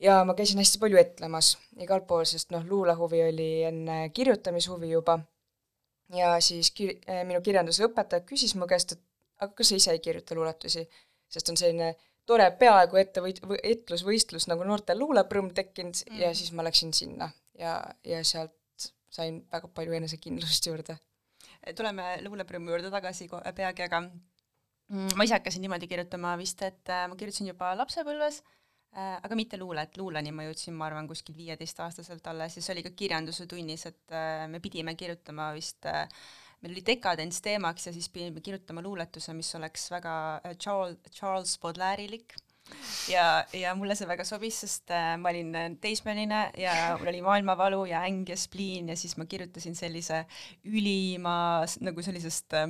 [0.00, 1.56] ja ma käisin hästi palju etlemas.
[1.82, 5.18] Igal pool, sest noh, luulehuvi oli enne kirjutamishuvi juba.
[6.14, 9.02] ja siis kir-, äh, minu kirjanduse õpetaja küsis mu käest, et
[9.40, 10.86] aga kas sa ise ei kirjuta luuletusi,
[11.30, 11.94] sest on selline
[12.26, 16.18] tore peaaegu ettevõit-, või etlusvõistlus nagu noortel luuleprõmm tekkinud mm.
[16.22, 18.56] ja siis ma läksin sinna ja, ja sealt
[19.10, 20.98] sain väga palju enesekindlust juurde
[21.76, 27.06] tuleme luuleprõmmu juurde tagasi peagi, aga mm, ma ise hakkasin niimoodi kirjutama vist, et äh,
[27.10, 32.26] ma kirjutasin juba lapsepõlves äh,, aga mitte luulet, luuleni ma jõudsin, ma arvan, kuskil viieteistaastaselt
[32.32, 35.88] alles ja see oli ka kirjanduse tunnis, et äh, me pidime kirjutama vist
[36.60, 41.56] meil oli dekadents teemaks ja siis pidime kirjutama luuletuse, mis oleks väga äh, Charles, Charles
[41.62, 42.36] Baudelaire'ilik
[43.10, 47.22] ja, ja mulle see väga sobis, sest äh, ma olin äh, teismeline ja mul oli
[47.24, 50.24] maailmavalu ja äng ja spliin ja siis ma kirjutasin sellise
[50.64, 52.68] ülima nagu sellisest äh,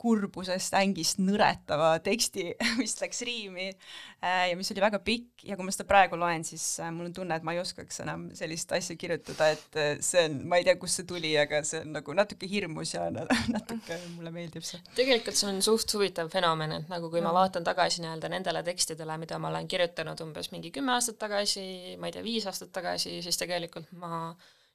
[0.00, 2.46] kurbusest, ängist nõretava teksti,
[2.80, 6.44] mis läks riimi äh, ja mis oli väga pikk ja kui ma seda praegu loen,
[6.46, 9.90] siis äh, mul on tunne, et ma ei oskaks enam sellist asja kirjutada, et äh,
[10.04, 13.10] see on, ma ei tea, kust see tuli, aga see on nagu natuke hirmus ja
[13.12, 14.80] na- natuke mulle meeldib see.
[14.96, 19.18] tegelikult see on suht huvitav fenomen, et nagu kui ma vaatan tagasi nii-öelda nendele tekstidele,
[19.20, 23.20] mida ma olen kirjutanud umbes mingi kümme aastat tagasi, ma ei tea, viis aastat tagasi,
[23.24, 24.32] siis tegelikult ma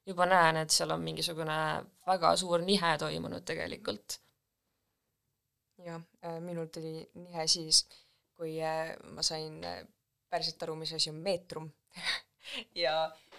[0.08, 1.58] juba näen, et seal on mingisugune
[2.08, 4.20] väga suur nihe toimunud tegelikult.
[5.86, 6.02] jah,
[6.42, 7.84] minul tuli nihe siis,
[8.38, 9.84] kui äh, ma sain äh,
[10.30, 11.70] päriselt aru, mis asi on meetrum
[12.84, 12.96] ja,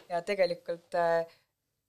[0.08, 1.26] ja tegelikult äh,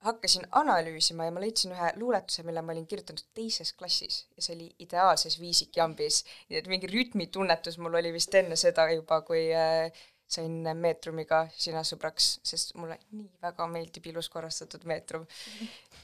[0.05, 4.55] hakkasin analüüsima ja ma leidsin ühe luuletuse, mille ma olin kirjutanud teises klassis ja see
[4.55, 6.23] oli ideaalses viisikjambis.
[6.49, 11.81] nii et mingi rütmitunnetus mul oli vist enne seda juba, kui äh, sain meetrumiga sina
[11.87, 15.25] sõbraks, sest mulle nii väga meeldib ilus korrastatud meetrum.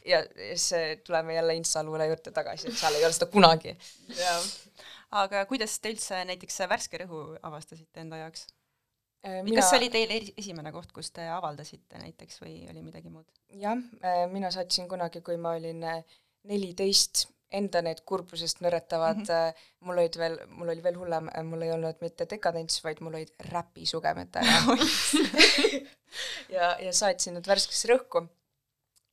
[0.05, 0.71] ja siis
[1.05, 3.77] tuleme jälle Insta-luule juurde tagasi, et seal ei ole seda kunagi.
[5.11, 8.47] aga kuidas te üldse näiteks Värske Rõhu avastasite enda jaoks?
[9.25, 13.25] Äh, kas see oli teil esimene koht, kus te avaldasite näiteks või oli midagi muud?
[13.55, 13.79] jah,
[14.31, 16.17] mina saatsin kunagi, kui ma olin äh,
[16.49, 17.27] neliteist,
[17.59, 19.67] enda need kurbusest nõretavad mm, -hmm.
[19.87, 23.33] mul olid veel, mul oli veel hullem, mul ei olnud mitte dekadents, vaid mul olid
[23.51, 24.61] räpisugemetega
[26.55, 28.27] ja, ja saatsin need värskesse rõhku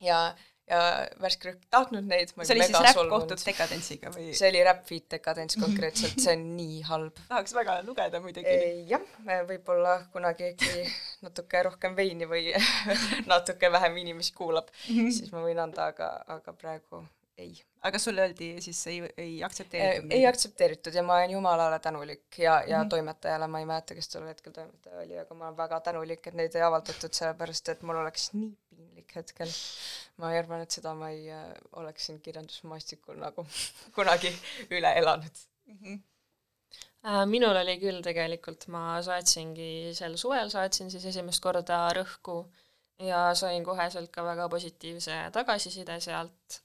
[0.03, 0.25] ja
[0.69, 0.79] ja
[1.21, 2.31] Värske Rõhk tahtnud neid.
[2.31, 4.29] see oli siis räpp kohtud dekadentsiga või?
[4.37, 7.19] see oli Rap Feat dekadents konkreetselt, see on nii halb.
[7.31, 8.55] tahaks väga lugeda muidugi.
[8.89, 9.03] jah,
[9.49, 10.85] võib-olla kunagi, kui
[11.25, 12.53] natuke rohkem veini või
[13.33, 17.03] natuke vähem inimesi kuulab, siis ma võin anda, aga, aga praegu
[17.37, 17.53] ei.
[17.81, 20.11] aga sulle öeldi siis ei, ei aktsepteeritud?
[20.15, 22.89] ei aktsepteeritud ja ma olen jumalale tänulik ja, ja mm -hmm.
[22.89, 26.33] toimetajale, ma ei mäleta, kes tol hetkel toimetaja oli, aga ma olen väga tänulik, et
[26.39, 29.53] neid ei avaldatud, sellepärast et mul oleks nii piinlik hetkel.
[30.17, 33.45] ma arvan, et seda ma ei äh, oleks siin kirjandusmaastikul nagu
[33.97, 34.33] kunagi
[34.69, 35.77] üle elanud mm.
[35.77, 37.25] -hmm.
[37.25, 42.43] minul oli küll tegelikult, ma saatsingi sel suvel, saatsin siis esimest korda Rõhku
[43.01, 46.59] ja sain koheselt ka väga positiivse tagasiside sealt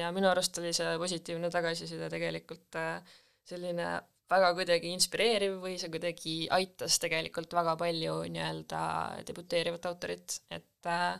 [0.00, 3.02] ja minu arust oli see positiivne tagasiside tegelikult äh,
[3.48, 3.88] selline
[4.28, 8.82] väga kuidagi inspireeriv või see kuidagi aitas tegelikult väga palju nii-öelda
[9.28, 11.16] debuteerivat autorit, et äh,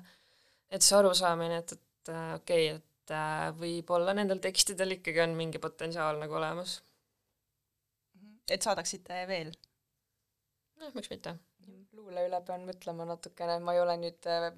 [0.68, 5.60] et see arusaamine, et, et äh, okei okay,, et võib-olla nendel tekstidel ikkagi on mingi
[5.62, 6.82] potentsiaal nagu olemas.
[8.48, 9.52] et saadaksite veel?
[10.80, 11.38] noh, miks mitte
[11.98, 14.48] luule üle pean mõtlema natukene, ma ei ole nüüd äh,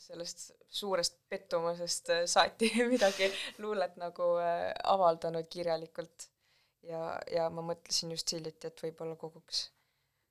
[0.00, 3.30] sellest suurest pettumusest äh, saati midagi
[3.62, 6.28] luulet nagu äh, avaldanud kirjalikult.
[6.88, 9.66] ja, ja ma mõtlesin just hiljuti, et võib-olla koguks,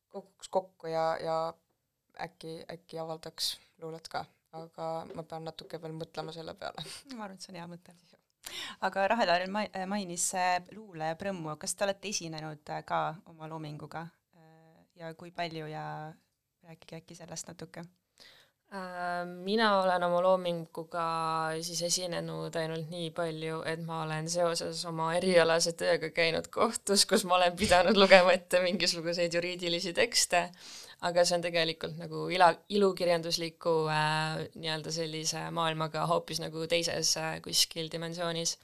[0.10, 1.40] koguks kokku ja, ja
[2.26, 4.24] äkki, äkki avaldaks luulet ka,
[4.58, 6.86] aga ma pean natuke veel mõtlema selle peale.
[7.16, 7.98] ma arvan, et see on hea mõte.
[8.88, 10.32] aga Rahel mainis
[10.74, 14.08] luuleprõmmu, kas te olete esinenud ka oma loominguga
[15.00, 15.86] ja kui palju ja
[16.70, 17.84] rääkige äkki sellest natuke.
[18.70, 21.06] Äh, mina olen oma loominguga
[21.66, 27.26] siis esinenud ainult nii palju, et ma olen seoses oma erialase tööga käinud kohtus, kus
[27.26, 30.44] ma olen pidanud lugema ette mingisuguseid juriidilisi tekste,
[31.10, 37.40] aga see on tegelikult nagu ila, ilukirjandusliku äh, nii-öelda sellise maailmaga hoopis nagu teises äh,
[37.42, 38.60] kuskil dimensioonis.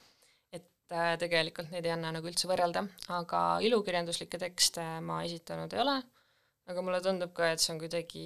[0.54, 2.86] et äh, tegelikult neid ei anna nagu üldse võrrelda,
[3.18, 6.02] aga ilukirjanduslikke tekste ma esitanud ei ole
[6.66, 8.24] aga mulle tundub ka, et see on kuidagi,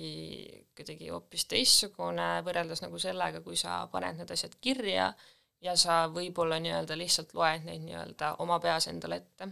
[0.77, 5.11] kuidagi hoopis teistsugune võrreldes nagu sellega, kui sa paned need asjad kirja
[5.65, 9.51] ja sa võib-olla nii-öelda lihtsalt loed neid nii-öelda oma peas endale ette.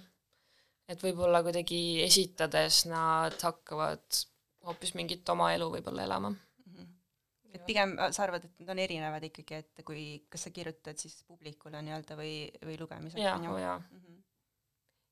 [0.89, 4.23] et võib-olla kuidagi esitades nad hakkavad
[4.69, 6.73] hoopis mingit oma elu võib-olla elama mm.
[6.73, 6.89] -hmm.
[7.53, 11.21] et pigem sa arvad, et need on erinevad ikkagi, et kui, kas sa kirjutad siis
[11.29, 12.35] publikule nii-öelda või,
[12.65, 13.21] või lugemiseks?
[13.23, 14.01] jaa, jaa mm.
[14.01, 14.23] -hmm.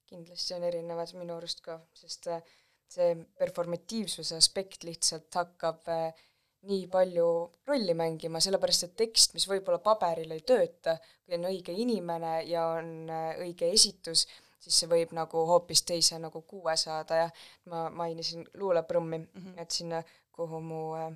[0.06, 2.56] kindlasti on erinevad minu arust ka, sest äh,
[2.92, 6.24] see performatiivsuse aspekt lihtsalt hakkab äh,
[6.66, 7.26] nii palju
[7.68, 12.66] rolli mängima, sellepärast et tekst, mis võib-olla paberil ei tööta, kui on õige inimene ja
[12.78, 14.24] on äh, õige esitus,
[14.62, 17.28] siis see võib nagu hoopis teise nagu kuue saada ja
[17.70, 19.62] ma mainisin luuleprõmmi mm, -hmm.
[19.62, 21.10] et sinna, kuhu mu äh,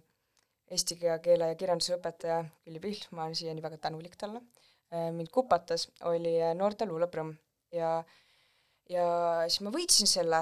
[0.70, 4.40] eesti keele ja kirjanduse õpetaja Külli Pihl, ma olen siiani väga tänulik talle,
[4.90, 7.34] mind kupatas, oli noorte luuleprõmm
[7.74, 8.04] ja
[8.90, 9.06] ja
[9.48, 10.40] siis ma võitsin selle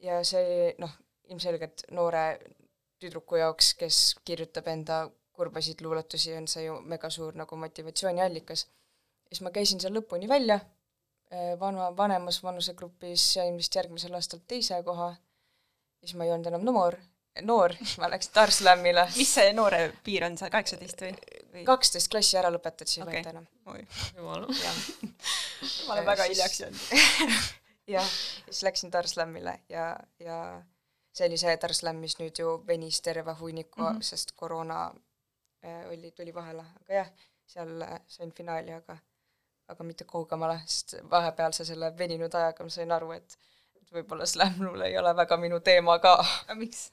[0.00, 0.92] ja see noh,
[1.30, 2.24] ilmselgelt noore
[3.00, 5.04] tüdruku jaoks, kes kirjutab enda
[5.36, 8.66] kurbasid luuletusi, on see ju mega suur nagu motivatsiooniallikas.
[9.30, 10.58] siis ma käisin seal lõpuni välja,
[11.30, 15.14] eh, vana, vanemas vanusegrupis sain vist järgmisel aastal teise koha,
[16.04, 16.96] siis ma ei olnud enam noor,
[17.46, 19.06] noor, ma läksin Tarslamile.
[19.16, 21.14] mis see noore piir on, sa kaheksateist või,
[21.54, 21.64] või...?
[21.68, 23.22] kaksteist klassi ära lõpetad, siis okay.
[23.22, 23.48] ei võeta enam.
[24.18, 24.50] jumala.
[25.86, 27.56] ma olen väga hiljaks jäänud
[27.90, 28.10] jah,
[28.46, 30.38] siis läksin Tarslamile ja, ja
[31.12, 34.02] see oli see Tarslam, mis nüüd ju venis terve hunniku mm, -hmm.
[34.02, 34.80] sest koroona
[35.64, 37.10] äh, oli, tuli vahele, aga jah,
[37.46, 38.98] seal äh, sain finaali, aga
[39.70, 43.38] aga mitte kaugemale, sest vahepealse selle veninud ajaga ma sain aru, et
[43.80, 46.14] et võib-olla slam-luule ei ole väga minu teema ka.
[46.42, 46.90] aga miks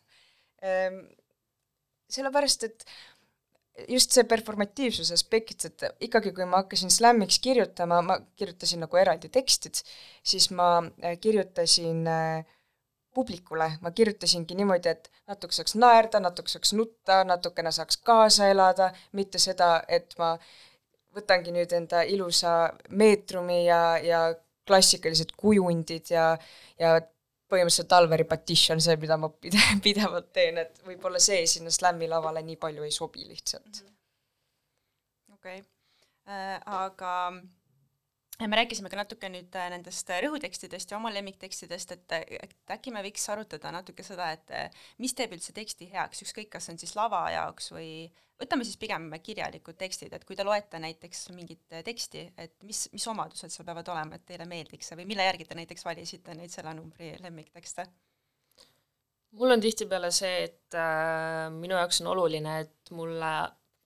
[2.09, 2.85] sellepärast, et
[3.89, 9.29] just see performatiivsuse aspekt, et ikkagi kui ma hakkasin slammiks kirjutama, ma kirjutasin nagu eraldi
[9.33, 9.81] tekstid,
[10.25, 12.45] siis ma äh, kirjutasin äh,
[13.17, 18.91] publikule, ma kirjutasingi niimoodi, et natuke saaks naerda, natuke saaks nutta, natukene saaks kaasa elada,
[19.17, 20.35] mitte seda, et ma
[21.17, 22.57] võtangi nüüd enda ilusa
[22.89, 24.21] meetrumi ja, ja
[24.67, 26.33] klassikalised kujundid ja,
[26.79, 26.97] ja
[27.51, 32.09] põhimõtteliselt Alveri patiš on see, mida ma pide-, pidevalt teen, et võib-olla see sinna slam'i
[32.11, 33.83] lavale nii palju ei sobi lihtsalt.
[35.33, 35.65] okei okay.
[36.27, 37.13] äh,, aga
[38.45, 42.93] me rääkisime ka natuke nüüd äh, nendest äh, rõhutekstidest ja oma lemmiktekstidest, et, et äkki
[42.93, 46.77] me võiks arutada natuke seda, et äh, mis teeb üldse teksti heaks, ükskõik, kas on
[46.77, 47.89] siis lava jaoks või
[48.37, 53.07] võtame siis pigem kirjalikud tekstid, et kui te loete näiteks mingit teksti, et mis, mis
[53.09, 56.53] omadused seal peavad olema, et teile meeldiks see või mille järgi te näiteks valisite neid
[56.53, 57.89] selle numbri lemmiktekste?
[59.37, 63.31] mul on tihtipeale see, et äh, minu jaoks on oluline, et mulle,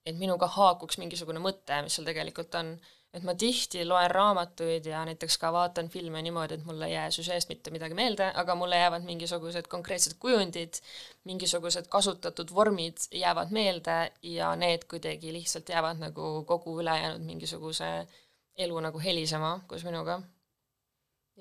[0.06, 2.76] et minuga haakuks mingisugune mõte, mis seal tegelikult on
[3.14, 7.10] et ma tihti loen raamatuid ja näiteks ka vaatan filme niimoodi, et mulle ei jää
[7.12, 10.80] süžeest mitte midagi meelde, aga mulle jäävad mingisugused konkreetsed kujundid,
[11.28, 17.92] mingisugused kasutatud vormid jäävad meelde ja need kuidagi lihtsalt jäävad nagu kogu ülejäänud mingisuguse
[18.58, 20.22] elu nagu helisema koos minuga.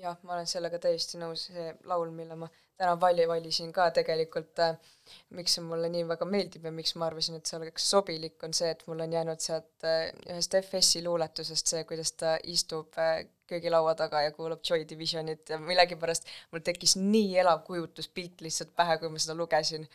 [0.01, 2.49] Jah, ma olen sellega täiesti nõus, see laul, mille ma
[2.81, 4.73] täna vali valisin ka tegelikult äh,
[5.37, 8.55] miks see mulle nii väga meeldib ja miks ma arvasin, et see oleks sobilik, on
[8.57, 13.19] see, et mul on jäänud sealt äh, ühest FS-i luuletusest see, kuidas ta istub äh,
[13.51, 18.97] köögilaua taga ja kuulab Joy Divisionit ja millegipärast mul tekkis nii elav kujutuspilt lihtsalt pähe,
[19.01, 19.87] kui ma seda lugesin.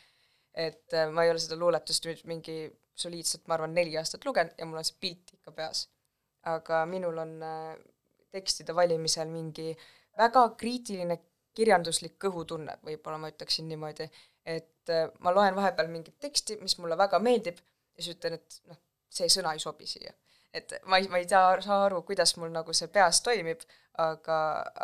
[0.57, 2.55] et ma ei ole seda luuletust nüüd mingi
[2.97, 5.83] soliidselt, ma arvan, neli aastat lugenud ja mul on see pilt ikka peas.
[6.49, 7.35] aga minul on
[8.33, 9.75] tekstide valimisel mingi
[10.19, 11.19] väga kriitiline
[11.57, 14.09] kirjanduslik kõhutunne, võib-olla ma ütleksin niimoodi,
[14.47, 18.61] et äh, ma loen vahepeal mingit teksti, mis mulle väga meeldib ja siis ütlen, et
[18.71, 18.79] noh,
[19.13, 20.13] see sõna ei sobi siia.
[20.57, 23.61] et ma ei, ma ei saa, saa aru, kuidas mul nagu see peas toimib,
[24.01, 24.39] aga,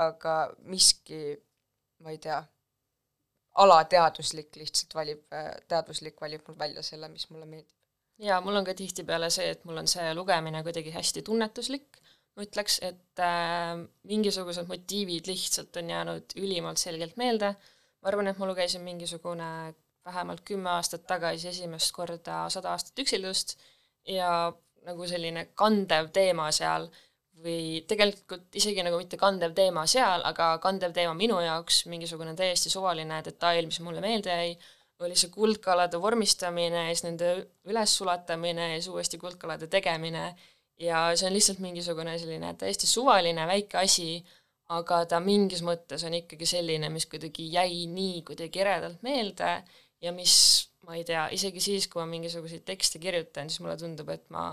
[0.07, 0.35] aga
[0.69, 1.21] miski,
[2.05, 2.43] ma ei tea,
[3.63, 7.77] alateaduslik lihtsalt valib, äh, teadvuslik valib mul välja selle, mis mulle meeldib.
[8.23, 12.01] jaa, mul on ka tihtipeale see, et mul on see lugemine kuidagi hästi tunnetuslik
[12.37, 13.77] ma ütleks, et äh,
[14.09, 17.53] mingisugused motiivid lihtsalt on jäänud ülimalt selgelt meelde,
[18.01, 19.49] ma arvan, et ma lugesin mingisugune
[20.05, 23.57] vähemalt kümme aastat tagasi esimest korda Sada aastat üksildust
[24.09, 24.53] ja
[24.87, 26.89] nagu selline kandev teema seal
[27.43, 32.71] või tegelikult isegi nagu mitte kandev teema seal, aga kandev teema minu jaoks, mingisugune täiesti
[32.71, 34.57] suvaline detail, mis mulle meelde jäi,
[35.03, 37.31] oli see kuldkalade vormistamine ja siis nende
[37.67, 40.29] ülessulatamine ja siis uuesti kuldkalade tegemine
[40.83, 44.17] ja see on lihtsalt mingisugune selline täiesti suvaline väike asi,
[44.73, 49.55] aga ta mingis mõttes on ikkagi selline, mis kuidagi jäi nii kuidagi eredalt meelde
[50.03, 50.35] ja mis,
[50.87, 54.47] ma ei tea, isegi siis, kui ma mingisuguseid tekste kirjutan, siis mulle tundub, et ma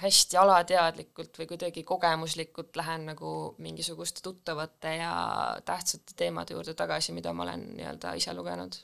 [0.00, 5.12] hästi alateadlikult või kuidagi kogemuslikult lähen nagu mingisuguste tuttavate ja
[5.64, 8.80] tähtsate teemade juurde tagasi, mida ma olen nii-öelda ise lugenud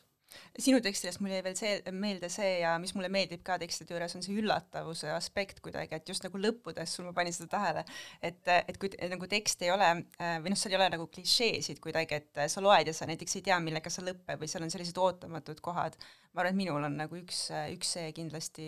[0.59, 4.17] sinu tekstidest mul jäi veel see meelde see ja mis mulle meeldib ka tekstide juures,
[4.19, 7.85] on see üllatavuse aspekt kuidagi, et just nagu lõppudes sul ma panin seda tähele,
[8.25, 11.81] et, et kui et nagu tekst ei ole või noh, seal ei ole nagu klišeesid
[11.85, 14.73] kuidagi, et sa loed ja sa näiteks ei tea, millega see lõpeb või seal on
[14.73, 15.99] sellised ootamatud kohad.
[16.33, 18.67] ma arvan, et minul on nagu üks, üks see kindlasti,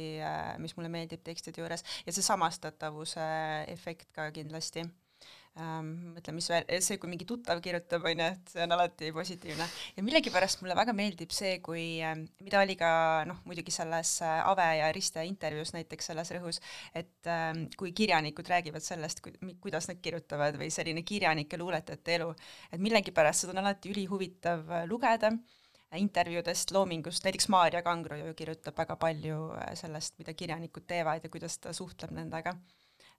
[0.62, 3.29] mis mulle meeldib tekstide juures ja see samastatavuse
[3.75, 4.87] efekt ka kindlasti
[5.63, 5.91] ähm,.
[6.15, 9.67] mõtlen, mis see, kui mingi tuttav kirjutab, on ju, et see on alati positiivne.
[9.97, 12.91] ja millegipärast mulle väga meeldib see, kui äh,, mida oli ka
[13.29, 16.63] noh, muidugi selles äh, Ave ja Riste intervjuus näiteks selles rõhus,
[16.95, 19.23] et äh, kui kirjanikud räägivad sellest,
[19.61, 22.33] kuidas nad kirjutavad või selline kirjanike luuletajate elu,
[22.73, 25.33] et millegipärast seda on alati ülihuvitav äh, lugeda
[25.97, 29.39] intervjuudest, loomingust, näiteks Maarja Kangro ju kirjutab väga palju
[29.81, 32.53] sellest, mida kirjanikud teevad ja kuidas ta suhtleb nendega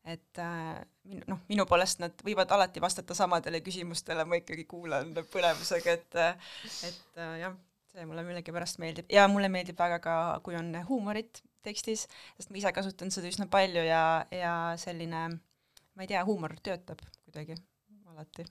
[0.09, 0.79] et äh,
[1.09, 6.19] min-, noh, minu poolest nad võivad alati vastata samadele küsimustele, ma ikkagi kuulan põnevusega, et
[6.21, 7.57] et äh, jah,
[7.93, 12.05] see mulle millegipärast meeldib ja mulle meeldib väga ka, kui on huumorit tekstis,
[12.37, 14.03] sest ma ise kasutan seda üsna palju ja,
[14.33, 15.25] ja selline,
[15.93, 17.57] ma ei tea, huumor töötab kuidagi
[18.13, 18.45] alati.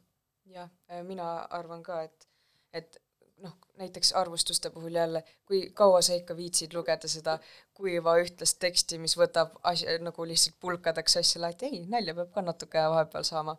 [0.53, 0.71] jah,
[1.07, 2.29] mina arvan ka, et,
[2.73, 3.01] et
[3.45, 7.39] noh, näiteks arvustuste puhul jälle, kui kaua sa ikka viitsid lugeda seda
[7.75, 12.45] kuiva ühtlast teksti, mis võtab asja nagu lihtsalt pulkadeks asja lahti, ei, nalja peab ka
[12.45, 13.57] natuke vahepeal saama.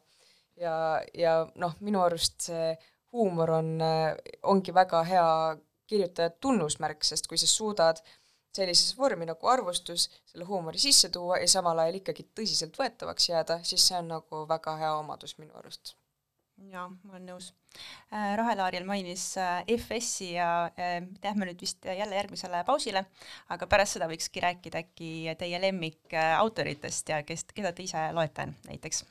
[0.60, 0.74] ja,
[1.14, 2.74] ja noh, minu arust see
[3.16, 3.78] huumor on,
[4.44, 5.28] ongi väga hea
[5.90, 8.04] kirjutaja tunnusmärk, sest kui sa suudad
[8.54, 13.88] sellises vormi nagu arvustus selle huumori sisse tuua ja samal ajal ikkagi tõsiseltvõetavaks jääda, siis
[13.88, 15.96] see on nagu väga hea omadus minu arust
[16.68, 17.54] jaa, ma olen nõus.
[18.12, 23.06] Äh, Rahel Aariel mainis äh, FS-i ja äh, lähme nüüd vist jälle järgmisele pausile,
[23.54, 29.06] aga pärast seda võikski rääkida äkki teie lemmikautoritest ja kes, keda te ise loete näiteks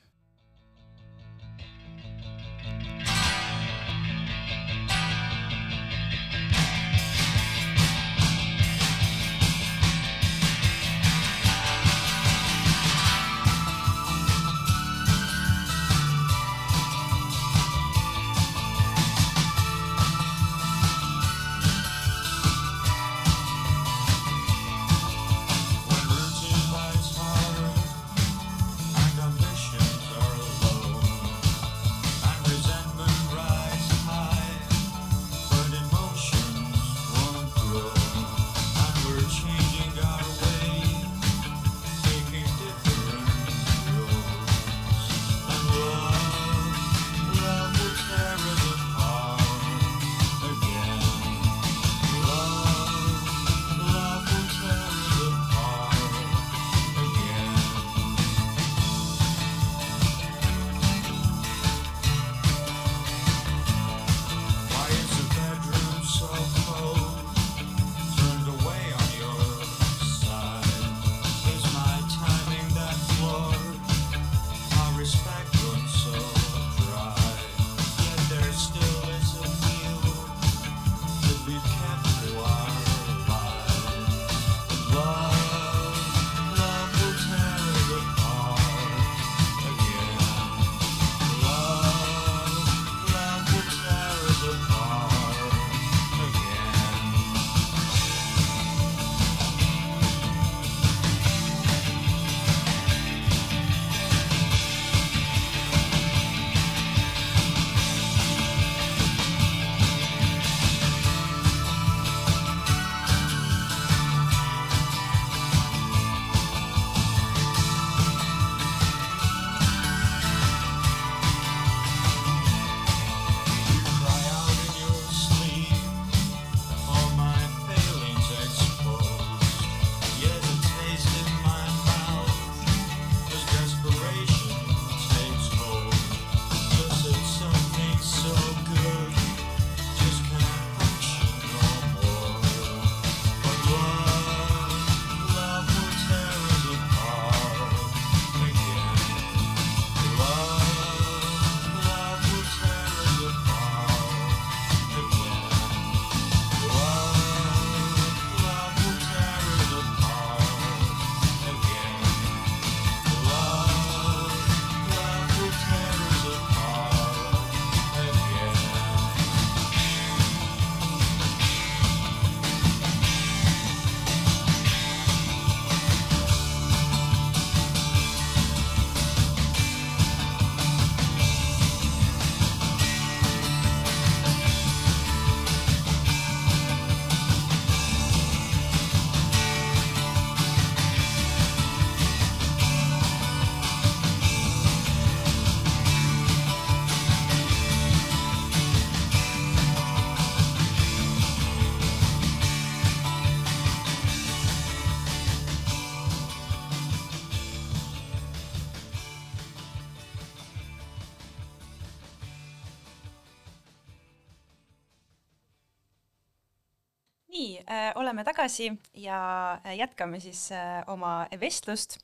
[217.29, 219.19] nii äh,, oleme tagasi ja
[219.65, 221.99] äh, jätkame siis äh, oma vestlust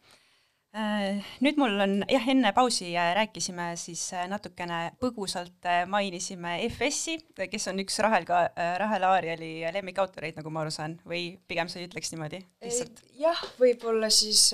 [1.40, 7.14] nüüd mul on, jah, enne pausi rääkisime siis natukene põgusalt mainisime FS-i,
[7.48, 8.42] kes on üks Rahel ka
[8.82, 13.00] Rahel Aariali lemmikautoreid, nagu ma aru saan, või pigem sa ei ütleks niimoodi lihtsalt?
[13.16, 14.50] jah, võib-olla siis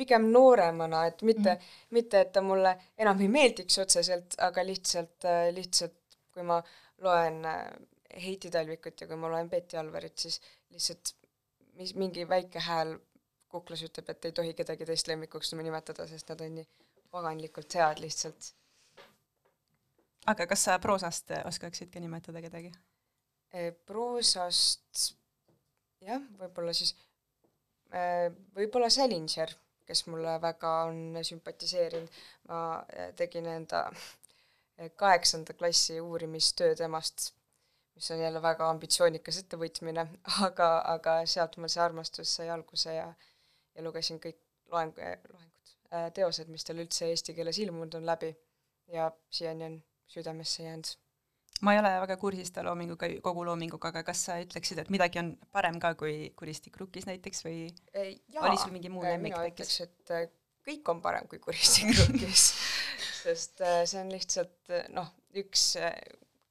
[0.00, 1.98] pigem nooremana, et mitte mm, -hmm.
[1.98, 6.00] mitte et ta mulle enam ei meeldiks otseselt, aga lihtsalt, lihtsalt
[6.32, 6.62] kui ma
[7.04, 7.44] loen
[8.14, 10.40] Heiti Talvikut ja kui ma loen Betty Alverit, siis
[10.70, 11.14] lihtsalt
[11.76, 12.96] mis mingi väike hääl
[13.52, 16.66] kuklas ütleb, et ei tohi kedagi teist lemmikuks nimetada, sest nad on nii
[17.12, 18.52] paganlikult head lihtsalt.
[20.26, 22.72] aga kas sa proosast oskaksid ka nimetada kedagi?
[23.52, 25.04] E, proosast
[26.02, 26.96] jah, võib-olla siis,
[27.92, 29.54] e, võib-olla Salinger,
[29.86, 33.86] kes mulle väga on sümpatiseerinud, ma e, tegin enda
[34.96, 37.30] kaheksanda klassi uurimistöö temast
[37.96, 40.06] mis on jälle väga ambitsioonikas ettevõtmine,
[40.48, 43.08] aga, aga sealt mul see armastus sai alguse ja
[43.76, 44.38] ja lugesin kõik
[44.72, 48.32] loeng-, loengud, äh, teosed, mis tal üldse eesti keeles ilmunud on läbi.
[48.92, 50.92] Ja siiani on südamesse jäänud.
[51.64, 55.18] ma ei ole väga kursis ta loominguga, kogu loominguga, aga kas sa ütleksid, et midagi
[55.18, 57.56] on parem ka kui Kuristik rukkis näiteks või
[57.96, 60.28] Jaa, oli sul mingi muu äh, lemmik ütleks, et äh,
[60.68, 62.44] kõik on parem kui Kuristik rukkis
[63.22, 65.08] sest see on lihtsalt noh,
[65.40, 65.72] üks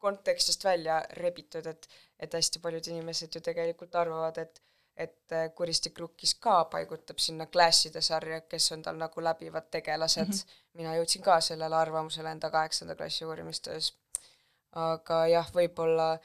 [0.06, 1.90] kontekstist välja rebitud, et
[2.20, 4.62] et hästi paljud inimesed ju tegelikult arvavad, et
[4.96, 10.32] et Kuristik Rukkis ka paigutab sinna klasside sarja, kes on tal nagu läbivad tegelased mm,
[10.32, 10.62] -hmm.
[10.80, 13.94] mina jõudsin ka sellele arvamusele enda kaheksanda klassi uurimistöös.
[14.72, 16.18] aga jah, võib-olla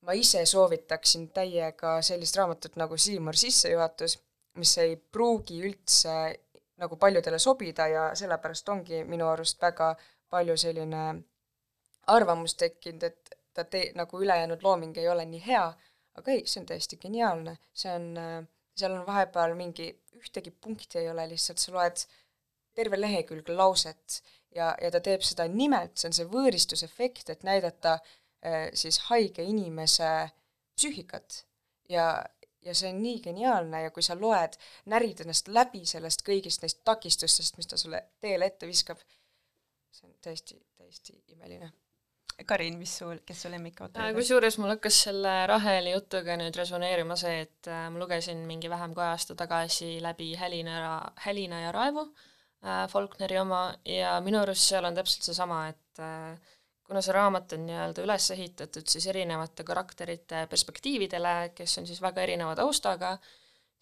[0.00, 4.18] ma ise soovitaksin täiega sellist raamatut nagu Siimar sissejuhatus,
[4.54, 6.14] mis ei pruugi üldse
[6.76, 9.96] nagu paljudele sobida ja sellepärast ongi minu arust väga
[10.30, 11.02] palju selline
[12.08, 15.66] arvamus tekkinud, et ta tee-, nagu ülejäänud looming ei ole nii hea,
[16.18, 18.08] aga ei, see on täiesti geniaalne, see on,
[18.78, 22.04] seal on vahepeal mingi, ühtegi punkti ei ole, lihtsalt sa loed
[22.78, 24.20] terve lehekülg lauset
[24.54, 29.44] ja, ja ta teeb seda nimelt, see on see võõristusefekt, et näidata äh, siis haige
[29.44, 30.10] inimese
[30.78, 31.44] psüühikat.
[31.90, 32.08] ja,
[32.62, 34.58] ja see on nii geniaalne ja kui sa loed,
[34.92, 39.02] närid ennast läbi sellest kõigist neist takistustest, mis ta sulle teele ette viskab,
[39.90, 41.72] see on täiesti, täiesti imeline
[42.46, 44.14] Karin, mis sul, kes su lemmikautor on?
[44.14, 48.94] kusjuures mul hakkas selle Raheli jutuga nüüd resoneerima see, et äh, ma lugesin mingi vähem
[48.94, 50.92] kui aasta tagasi läbi Hälina ja,
[51.24, 56.54] Hälina ja Raevu äh,, Faulkneri oma, ja minu arust seal on täpselt seesama, et äh,
[56.86, 62.22] kuna see raamat on nii-öelda üles ehitatud siis erinevate karakterite perspektiividele, kes on siis väga
[62.22, 63.16] erineva taustaga,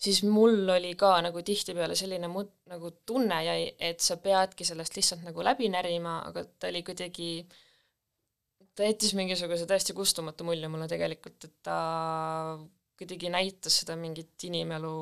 [0.01, 4.97] siis mul oli ka nagu tihtipeale selline mut-, nagu tunne jäi, et sa peadki sellest
[4.97, 7.63] lihtsalt nagu läbi närima, aga ta oli kuidagi äh,
[8.77, 11.77] ta jättis mingisuguse täiesti kustumatu mulje mulle tegelikult, et ta
[12.97, 14.97] kuidagi näitas seda mingit inimelu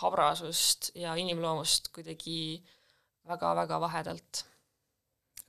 [0.00, 2.36] habrasust ja inimloomust kuidagi
[3.28, 4.44] väga-väga vahedalt.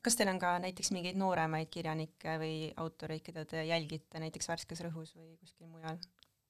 [0.06, 4.84] kas teil on ka näiteks mingeid nooremaid kirjanikke või autoreid, keda te jälgite näiteks Värskes
[4.86, 5.98] Rõhus või kuskil mujal,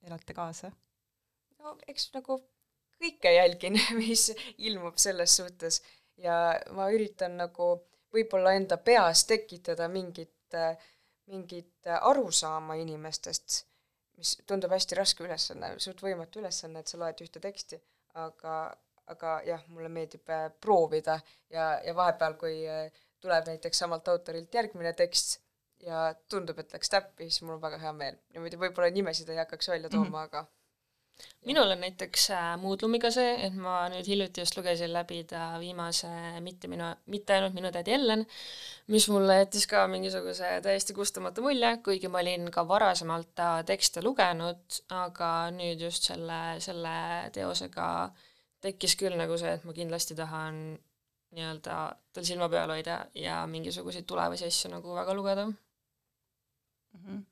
[0.04, 0.72] elate kaasa?
[1.60, 2.42] no eks nagu
[3.02, 5.82] kõike jälgin, mis ilmub selles suhtes
[6.22, 7.72] ja ma üritan nagu
[8.16, 10.76] võib-olla enda peas tekitada mingit äh,
[11.32, 13.62] mingit äh, arusaama inimestest,
[14.18, 17.80] mis tundub hästi raske ülesanne, suht võimatu ülesanne, et sa loed ühte teksti,
[18.22, 18.58] aga,
[19.12, 21.18] aga jah, mulle meeldib äh, proovida
[21.52, 25.40] ja, ja vahepeal, kui äh, tuleb näiteks samalt autorilt järgmine tekst
[25.86, 28.22] ja tundub, et läks täppi, siis mul on väga hea meel.
[28.34, 30.24] niimoodi võib-olla nimesid ei hakkaks välja tooma mm, -hmm.
[30.24, 30.46] aga
[31.46, 36.10] minul on näiteks äh, Moodlumiga see, et ma nüüd hiljuti just lugesin läbi ta viimase
[36.44, 38.26] Mitte minu, mitte ainult minu tädi Ellen,
[38.92, 44.04] mis mulle jättis ka mingisuguse täiesti kustumatu mulje, kuigi ma olin ka varasemalt ta tekste
[44.04, 46.96] lugenud, aga nüüd just selle, selle
[47.36, 47.90] teosega
[48.66, 50.60] tekkis küll nagu see, et ma kindlasti tahan
[51.36, 51.78] nii-öelda
[52.16, 55.56] tal silma peal hoida ja mingisuguseid tulevasi asju nagu väga lugeda mm.
[56.98, 57.24] -hmm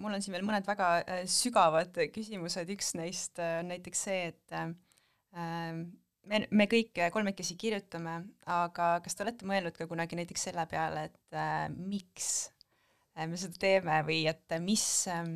[0.00, 4.32] mul on siin veel mõned väga äh, sügavad küsimused, üks neist äh, on näiteks see,
[4.32, 4.56] et
[6.28, 8.18] me, me kõik kolmekesi kirjutame,
[8.50, 12.50] aga kas te olete mõelnud ka kunagi näiteks selle peale, et äh, miks
[13.16, 15.26] me seda teeme või et mis äh,,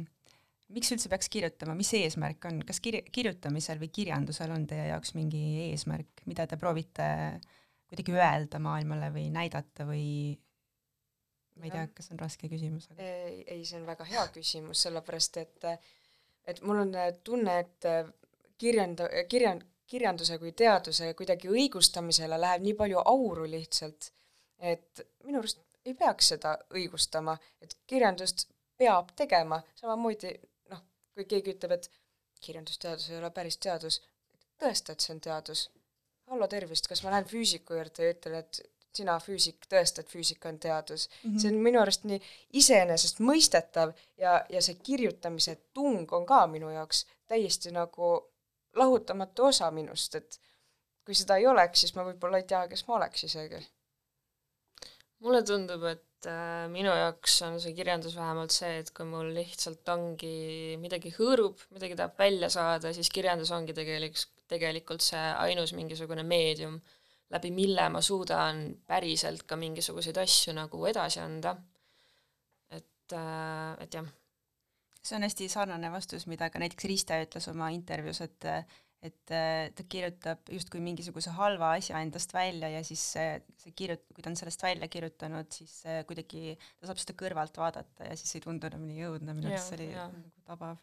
[0.73, 5.13] miks üldse peaks kirjutama, mis eesmärk on, kas kir-, kirjutamisel või kirjandusel on teie jaoks
[5.19, 7.07] mingi eesmärk, mida te proovite
[7.87, 10.07] kuidagi öelda maailmale või näidata või
[11.57, 14.83] ma ei tea, kas on raske küsimus, aga ei, ei, see on väga hea küsimus,
[14.87, 15.71] sellepärast et
[16.47, 16.93] et mul on
[17.27, 17.87] tunne, et
[18.59, 24.11] kirjanda-, kirjan-, kirjanduse kui teaduse kuidagi õigustamisele läheb nii palju auru lihtsalt,
[24.59, 28.49] et minu arust ei peaks seda õigustama, et kirjandust
[28.79, 30.33] peab tegema, samamoodi
[30.73, 30.83] noh,
[31.15, 31.91] kui keegi ütleb, et
[32.43, 34.01] kirjandusteadus ei ole päris teadus,
[34.61, 35.69] tõesta, et see on teadus.
[36.27, 38.59] hallo, tervist, kas ma lähen füüsiku juurde ja ütlen, et
[38.97, 41.31] sina, füüsik, tõesta, et füüsika on teadus mm.
[41.31, 41.43] -hmm.
[41.43, 42.21] see on minu arust nii
[42.63, 48.17] iseenesestmõistetav ja, ja see kirjutamise tung on ka minu jaoks täiesti nagu
[48.77, 50.41] lahutamatu osa minust, et
[51.07, 53.63] kui seda ei oleks, siis ma võib-olla ei tea, kes ma oleks isegi.
[55.25, 59.89] mulle tundub, et äh, minu jaoks on see kirjandus vähemalt see, et kui mul lihtsalt
[59.95, 66.27] ongi, midagi hõõrub, midagi tahab välja saada, siis kirjandus ongi tegelikult, tegelikult see ainus mingisugune
[66.27, 66.77] meedium,
[67.35, 71.57] läbi mille ma suudan päriselt ka mingisuguseid asju nagu edasi anda.
[72.71, 73.15] et,
[73.83, 74.09] et jah.
[75.03, 78.51] see on hästi sarnane vastus, mida ka näiteks Riiste ütles oma intervjuus, et
[79.07, 84.25] et ta kirjutab justkui mingisuguse halva asja endast välja ja siis see, see kirjut-, kui
[84.25, 85.77] ta on sellest välja kirjutanud, siis
[86.09, 89.71] kuidagi ta saab seda kõrvalt vaadata ja siis ei tundu enam nii õudne, minu arust
[89.71, 90.09] see oli ja.
[90.11, 90.81] nagu tabav.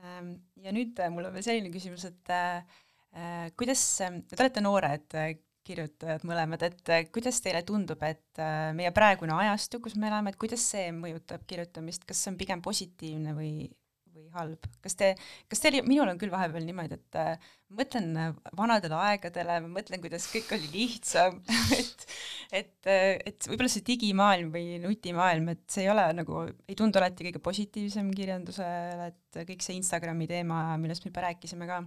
[0.00, 0.32] Ehm,
[0.64, 2.85] ja nüüd mul on veel selline küsimus, et äh, Äh,
[3.56, 5.32] kuidas, te olete noored äh,
[5.66, 8.42] kirjutajad mõlemad, et äh, kuidas teile tundub, et
[8.76, 12.62] meie praegune ajastu, kus me elame, et kuidas see mõjutab kirjutamist, kas see on pigem
[12.62, 13.68] positiivne või
[14.36, 15.12] halb, kas te,
[15.50, 18.12] kas teil, minul on küll vahepeal niimoodi, et äh, mõtlen
[18.56, 21.40] vanadele aegadele, mõtlen, kuidas kõik oli lihtsam
[21.78, 22.06] et,
[22.54, 22.90] et,
[23.26, 27.42] et võib-olla see digimaailm või nutimaailm, et see ei ole nagu, ei tundu alati kõige
[27.42, 31.82] positiivsem kirjandusele, et kõik see Instagrami teema, millest me juba rääkisime ka,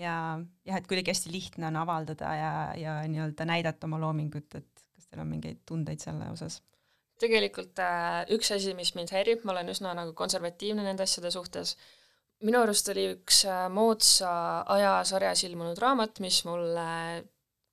[0.00, 4.86] ja jah, et kuidagi hästi lihtne on avaldada ja, ja nii-öelda näidata oma loomingut, et
[4.94, 6.62] kas teil on mingeid tundeid selle osas?
[7.22, 11.76] Tegelikult äh, üks asi, mis mind häirib, ma olen üsna nagu konservatiivne nende asjade suhtes,
[12.44, 14.32] minu arust oli üks äh, moodsa
[14.76, 16.88] aja sarjas ilmunud raamat, mis mulle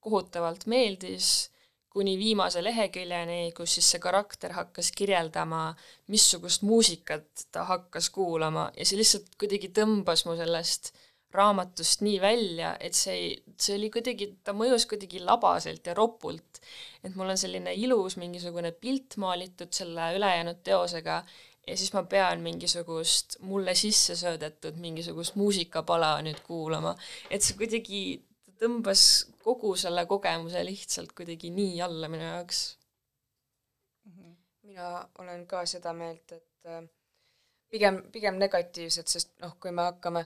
[0.04, 1.50] kohutavalt meeldis,
[1.94, 5.68] kuni viimase leheküljeni, kus siis see karakter hakkas kirjeldama,
[6.10, 8.72] missugust muusikat ta hakkas kuulama.
[8.78, 10.90] Ja see lihtsalt kuidagi tõmbas mu sellest
[11.34, 13.30] raamatust nii välja, et see ei,
[13.60, 16.62] see oli kuidagi, ta mõjus kuidagi labaselt ja ropult.
[17.04, 21.24] et mul on selline ilus mingisugune pilt maalitud selle ülejäänud teosega
[21.68, 26.96] ja siis ma pean mingisugust mulle sisse söödetud mingisugust muusikapala nüüd kuulama.
[27.30, 28.04] et see kuidagi
[28.60, 29.04] tõmbas
[29.44, 32.64] kogu selle kogemuse lihtsalt kuidagi nii alla minu jaoks.
[34.64, 36.84] mina olen ka seda meelt, et äh,
[37.70, 40.26] pigem, pigem negatiivset, sest noh, kui me hakkame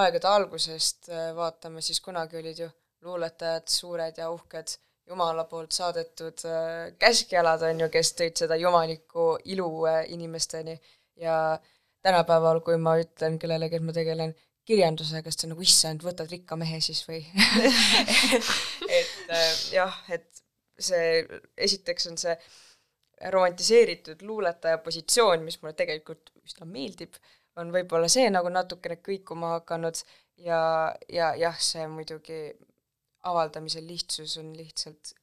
[0.00, 2.68] aegade algusest äh, vaatame, siis kunagi olid ju
[3.06, 4.76] luuletajad suured ja uhked
[5.06, 10.74] Jumala poolt saadetud äh, käskjalad, on ju, kes tõid seda jumalikku ilu äh, inimesteni.
[11.22, 11.36] Ja
[12.02, 14.34] tänapäeval, kui ma ütlen kellelegi, et ma tegelen
[14.66, 17.20] kirjandusega, siis ta on nagu issand, võtad rikka mehe siis või?
[18.96, 20.42] Et jah, et
[20.78, 21.22] see,
[21.66, 22.34] esiteks on see
[23.32, 27.14] romantiseeritud luuletaja positsioon, mis mulle tegelikult üsna meeldib,
[27.56, 30.00] on võib-olla see nagu natukene kõikuma hakanud
[30.44, 30.60] ja,
[31.08, 32.40] ja jah, see muidugi
[33.26, 35.14] avaldamise lihtsus on lihtsalt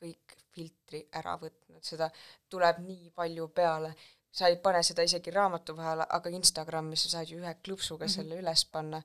[0.00, 2.08] kõik filtri ära võtnud, seda
[2.50, 3.92] tuleb nii palju peale,
[4.34, 8.08] sa ei pane seda isegi raamatu vahele, aga Instagramis sa saad ju ühe klõpsuga mm
[8.08, 8.14] -hmm.
[8.16, 9.02] selle üles panna.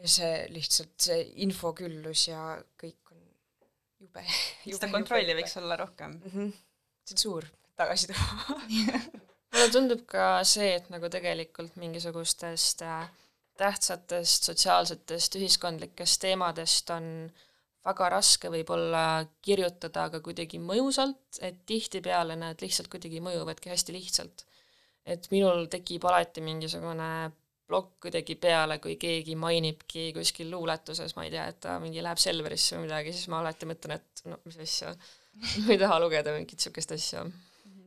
[0.00, 3.20] ja see lihtsalt, see infoküllus ja kõik on
[4.00, 4.24] jube,
[4.64, 4.76] jube.
[4.76, 6.30] seda kontrolli võiks olla rohkem mm.
[6.34, 6.52] -hmm.
[7.04, 8.60] tsensuur tagasi tuua
[9.52, 13.08] mulle tundub ka see, et nagu tegelikult mingisugustest äh,
[13.60, 17.06] tähtsatest sotsiaalsetest ühiskondlikest teemadest on
[17.84, 24.46] väga raske võib-olla kirjutada ka kuidagi mõjusalt, et tihtipeale nad lihtsalt kuidagi mõjuvadki hästi lihtsalt.
[25.10, 27.30] et minul tekib alati mingisugune
[27.66, 32.20] plokk kuidagi peale, kui keegi mainibki kuskil luuletuses, ma ei tea, et ta mingi läheb
[32.20, 34.92] Selverisse või midagi, siis ma alati mõtlen, et no mis asja,
[35.64, 37.24] ma ei taha lugeda mingit niisugust asja.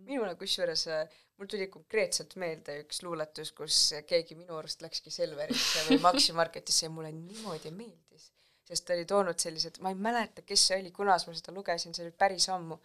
[0.08, 3.78] minule kusjuures äh, mul tuli konkreetselt meelde üks luuletus, kus
[4.08, 8.30] keegi minu arust läkski Selverisse või Maxi Marketisse ja mulle niimoodi meeldis,
[8.68, 11.96] sest ta oli toonud sellised, ma ei mäleta, kes see oli, kunas ma seda lugesin,
[11.96, 12.78] see oli päris ammu,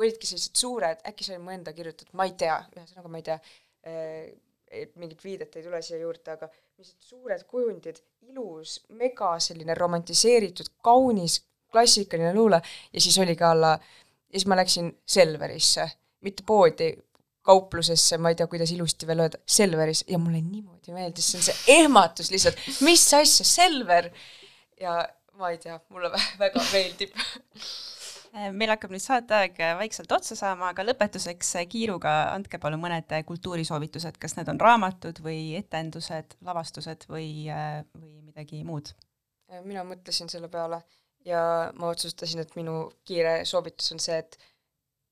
[0.00, 3.26] olidki sellised suured, äkki see oli mu enda kirjutatud, ma ei tea, ühesõnaga ma ei
[3.28, 3.36] tea,
[3.84, 10.72] eh, mingit viidet ei tule siia juurde, aga sellised suured kujundid, ilus, mega selline romantiseeritud,
[10.84, 11.40] kaunis,
[11.70, 15.86] klassikaline luule ja siis oligi alla, ja siis ma läksin Selverisse,
[16.26, 16.90] mitte poodi,
[17.46, 20.04] kauplusesse, ma ei tea, kuidas ilusti veel öelda, Selveris.
[20.08, 24.10] Ja mulle niimoodi meeldis, see on see ehmatus lihtsalt, mis asja, Selver!
[24.80, 24.98] ja
[25.40, 27.16] ma ei tea, mulle väga meeldib.
[28.54, 34.36] Meil hakkab nüüd saateaeg vaikselt otsa saama, aga lõpetuseks kiiruga andke palun mõned kultuurisoovitused, kas
[34.38, 37.48] need on raamatud või etendused, lavastused või,
[37.98, 38.94] või midagi muud?
[39.66, 40.76] mina mõtlesin selle peale
[41.26, 41.40] ja
[41.74, 44.38] ma otsustasin, et minu kiire soovitus on see, et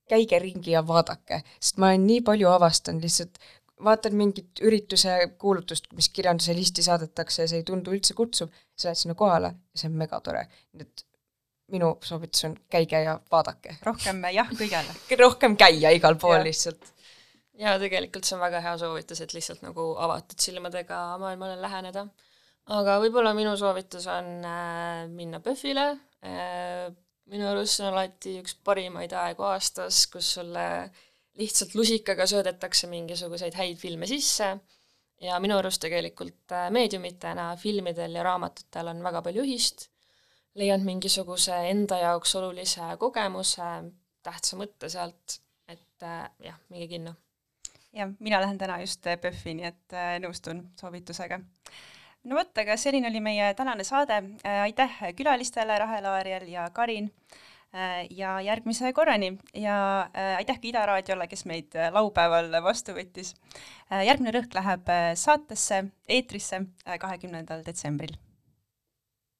[0.08, 3.38] käige ringi ja vaadake, sest ma olen nii palju avastanud lihtsalt
[3.84, 8.88] vaatad mingit ürituse kuulutust, mis kirjanduse listi saadetakse ja see ei tundu üldse kutsuv, sa
[8.88, 10.46] lähed sinna kohale ja see on megatore.
[10.74, 11.04] nii et
[11.72, 13.76] minu soovitus on käige ja vaadake.
[13.86, 14.94] rohkem jah kõigele.
[15.24, 16.46] rohkem käia igal pool Jah.
[16.48, 16.92] lihtsalt.
[17.58, 22.06] ja tegelikult see on väga hea soovitus, et lihtsalt nagu avatud silmadega maailmale läheneda.
[22.78, 25.90] aga võib-olla minu soovitus on äh, minna PÖFFile
[26.24, 26.88] äh,,
[27.32, 30.64] minu arust on alati üks parimaid aegu aastas, kus sulle
[31.38, 34.56] lihtsalt lusikaga söödetakse mingisuguseid häid filme sisse.
[35.20, 39.88] Ja minu arust tegelikult äh, meediumitena filmidel ja raamatutel on väga palju ühist,
[40.58, 43.70] leiad mingisuguse enda jaoks olulise kogemuse,
[44.22, 47.16] tähtsa mõtte sealt, et äh, jah, minge kinno.
[47.98, 51.40] Jah, mina lähen täna just äh, PÖFFi, nii et nõustun soovitusega.
[52.28, 54.20] No vot, aga selline oli meie tänane saade,
[54.62, 57.10] aitäh külalistele, Rahel Aariel ja Karin
[58.10, 59.34] ja järgmise korrani.
[59.54, 63.34] Ja aitäh ka Ida raadiole, kes meid laupäeval vastu võttis.
[63.90, 66.64] järgmine rõhk läheb saatesse, eetrisse
[67.00, 68.16] kahekümnendal detsembril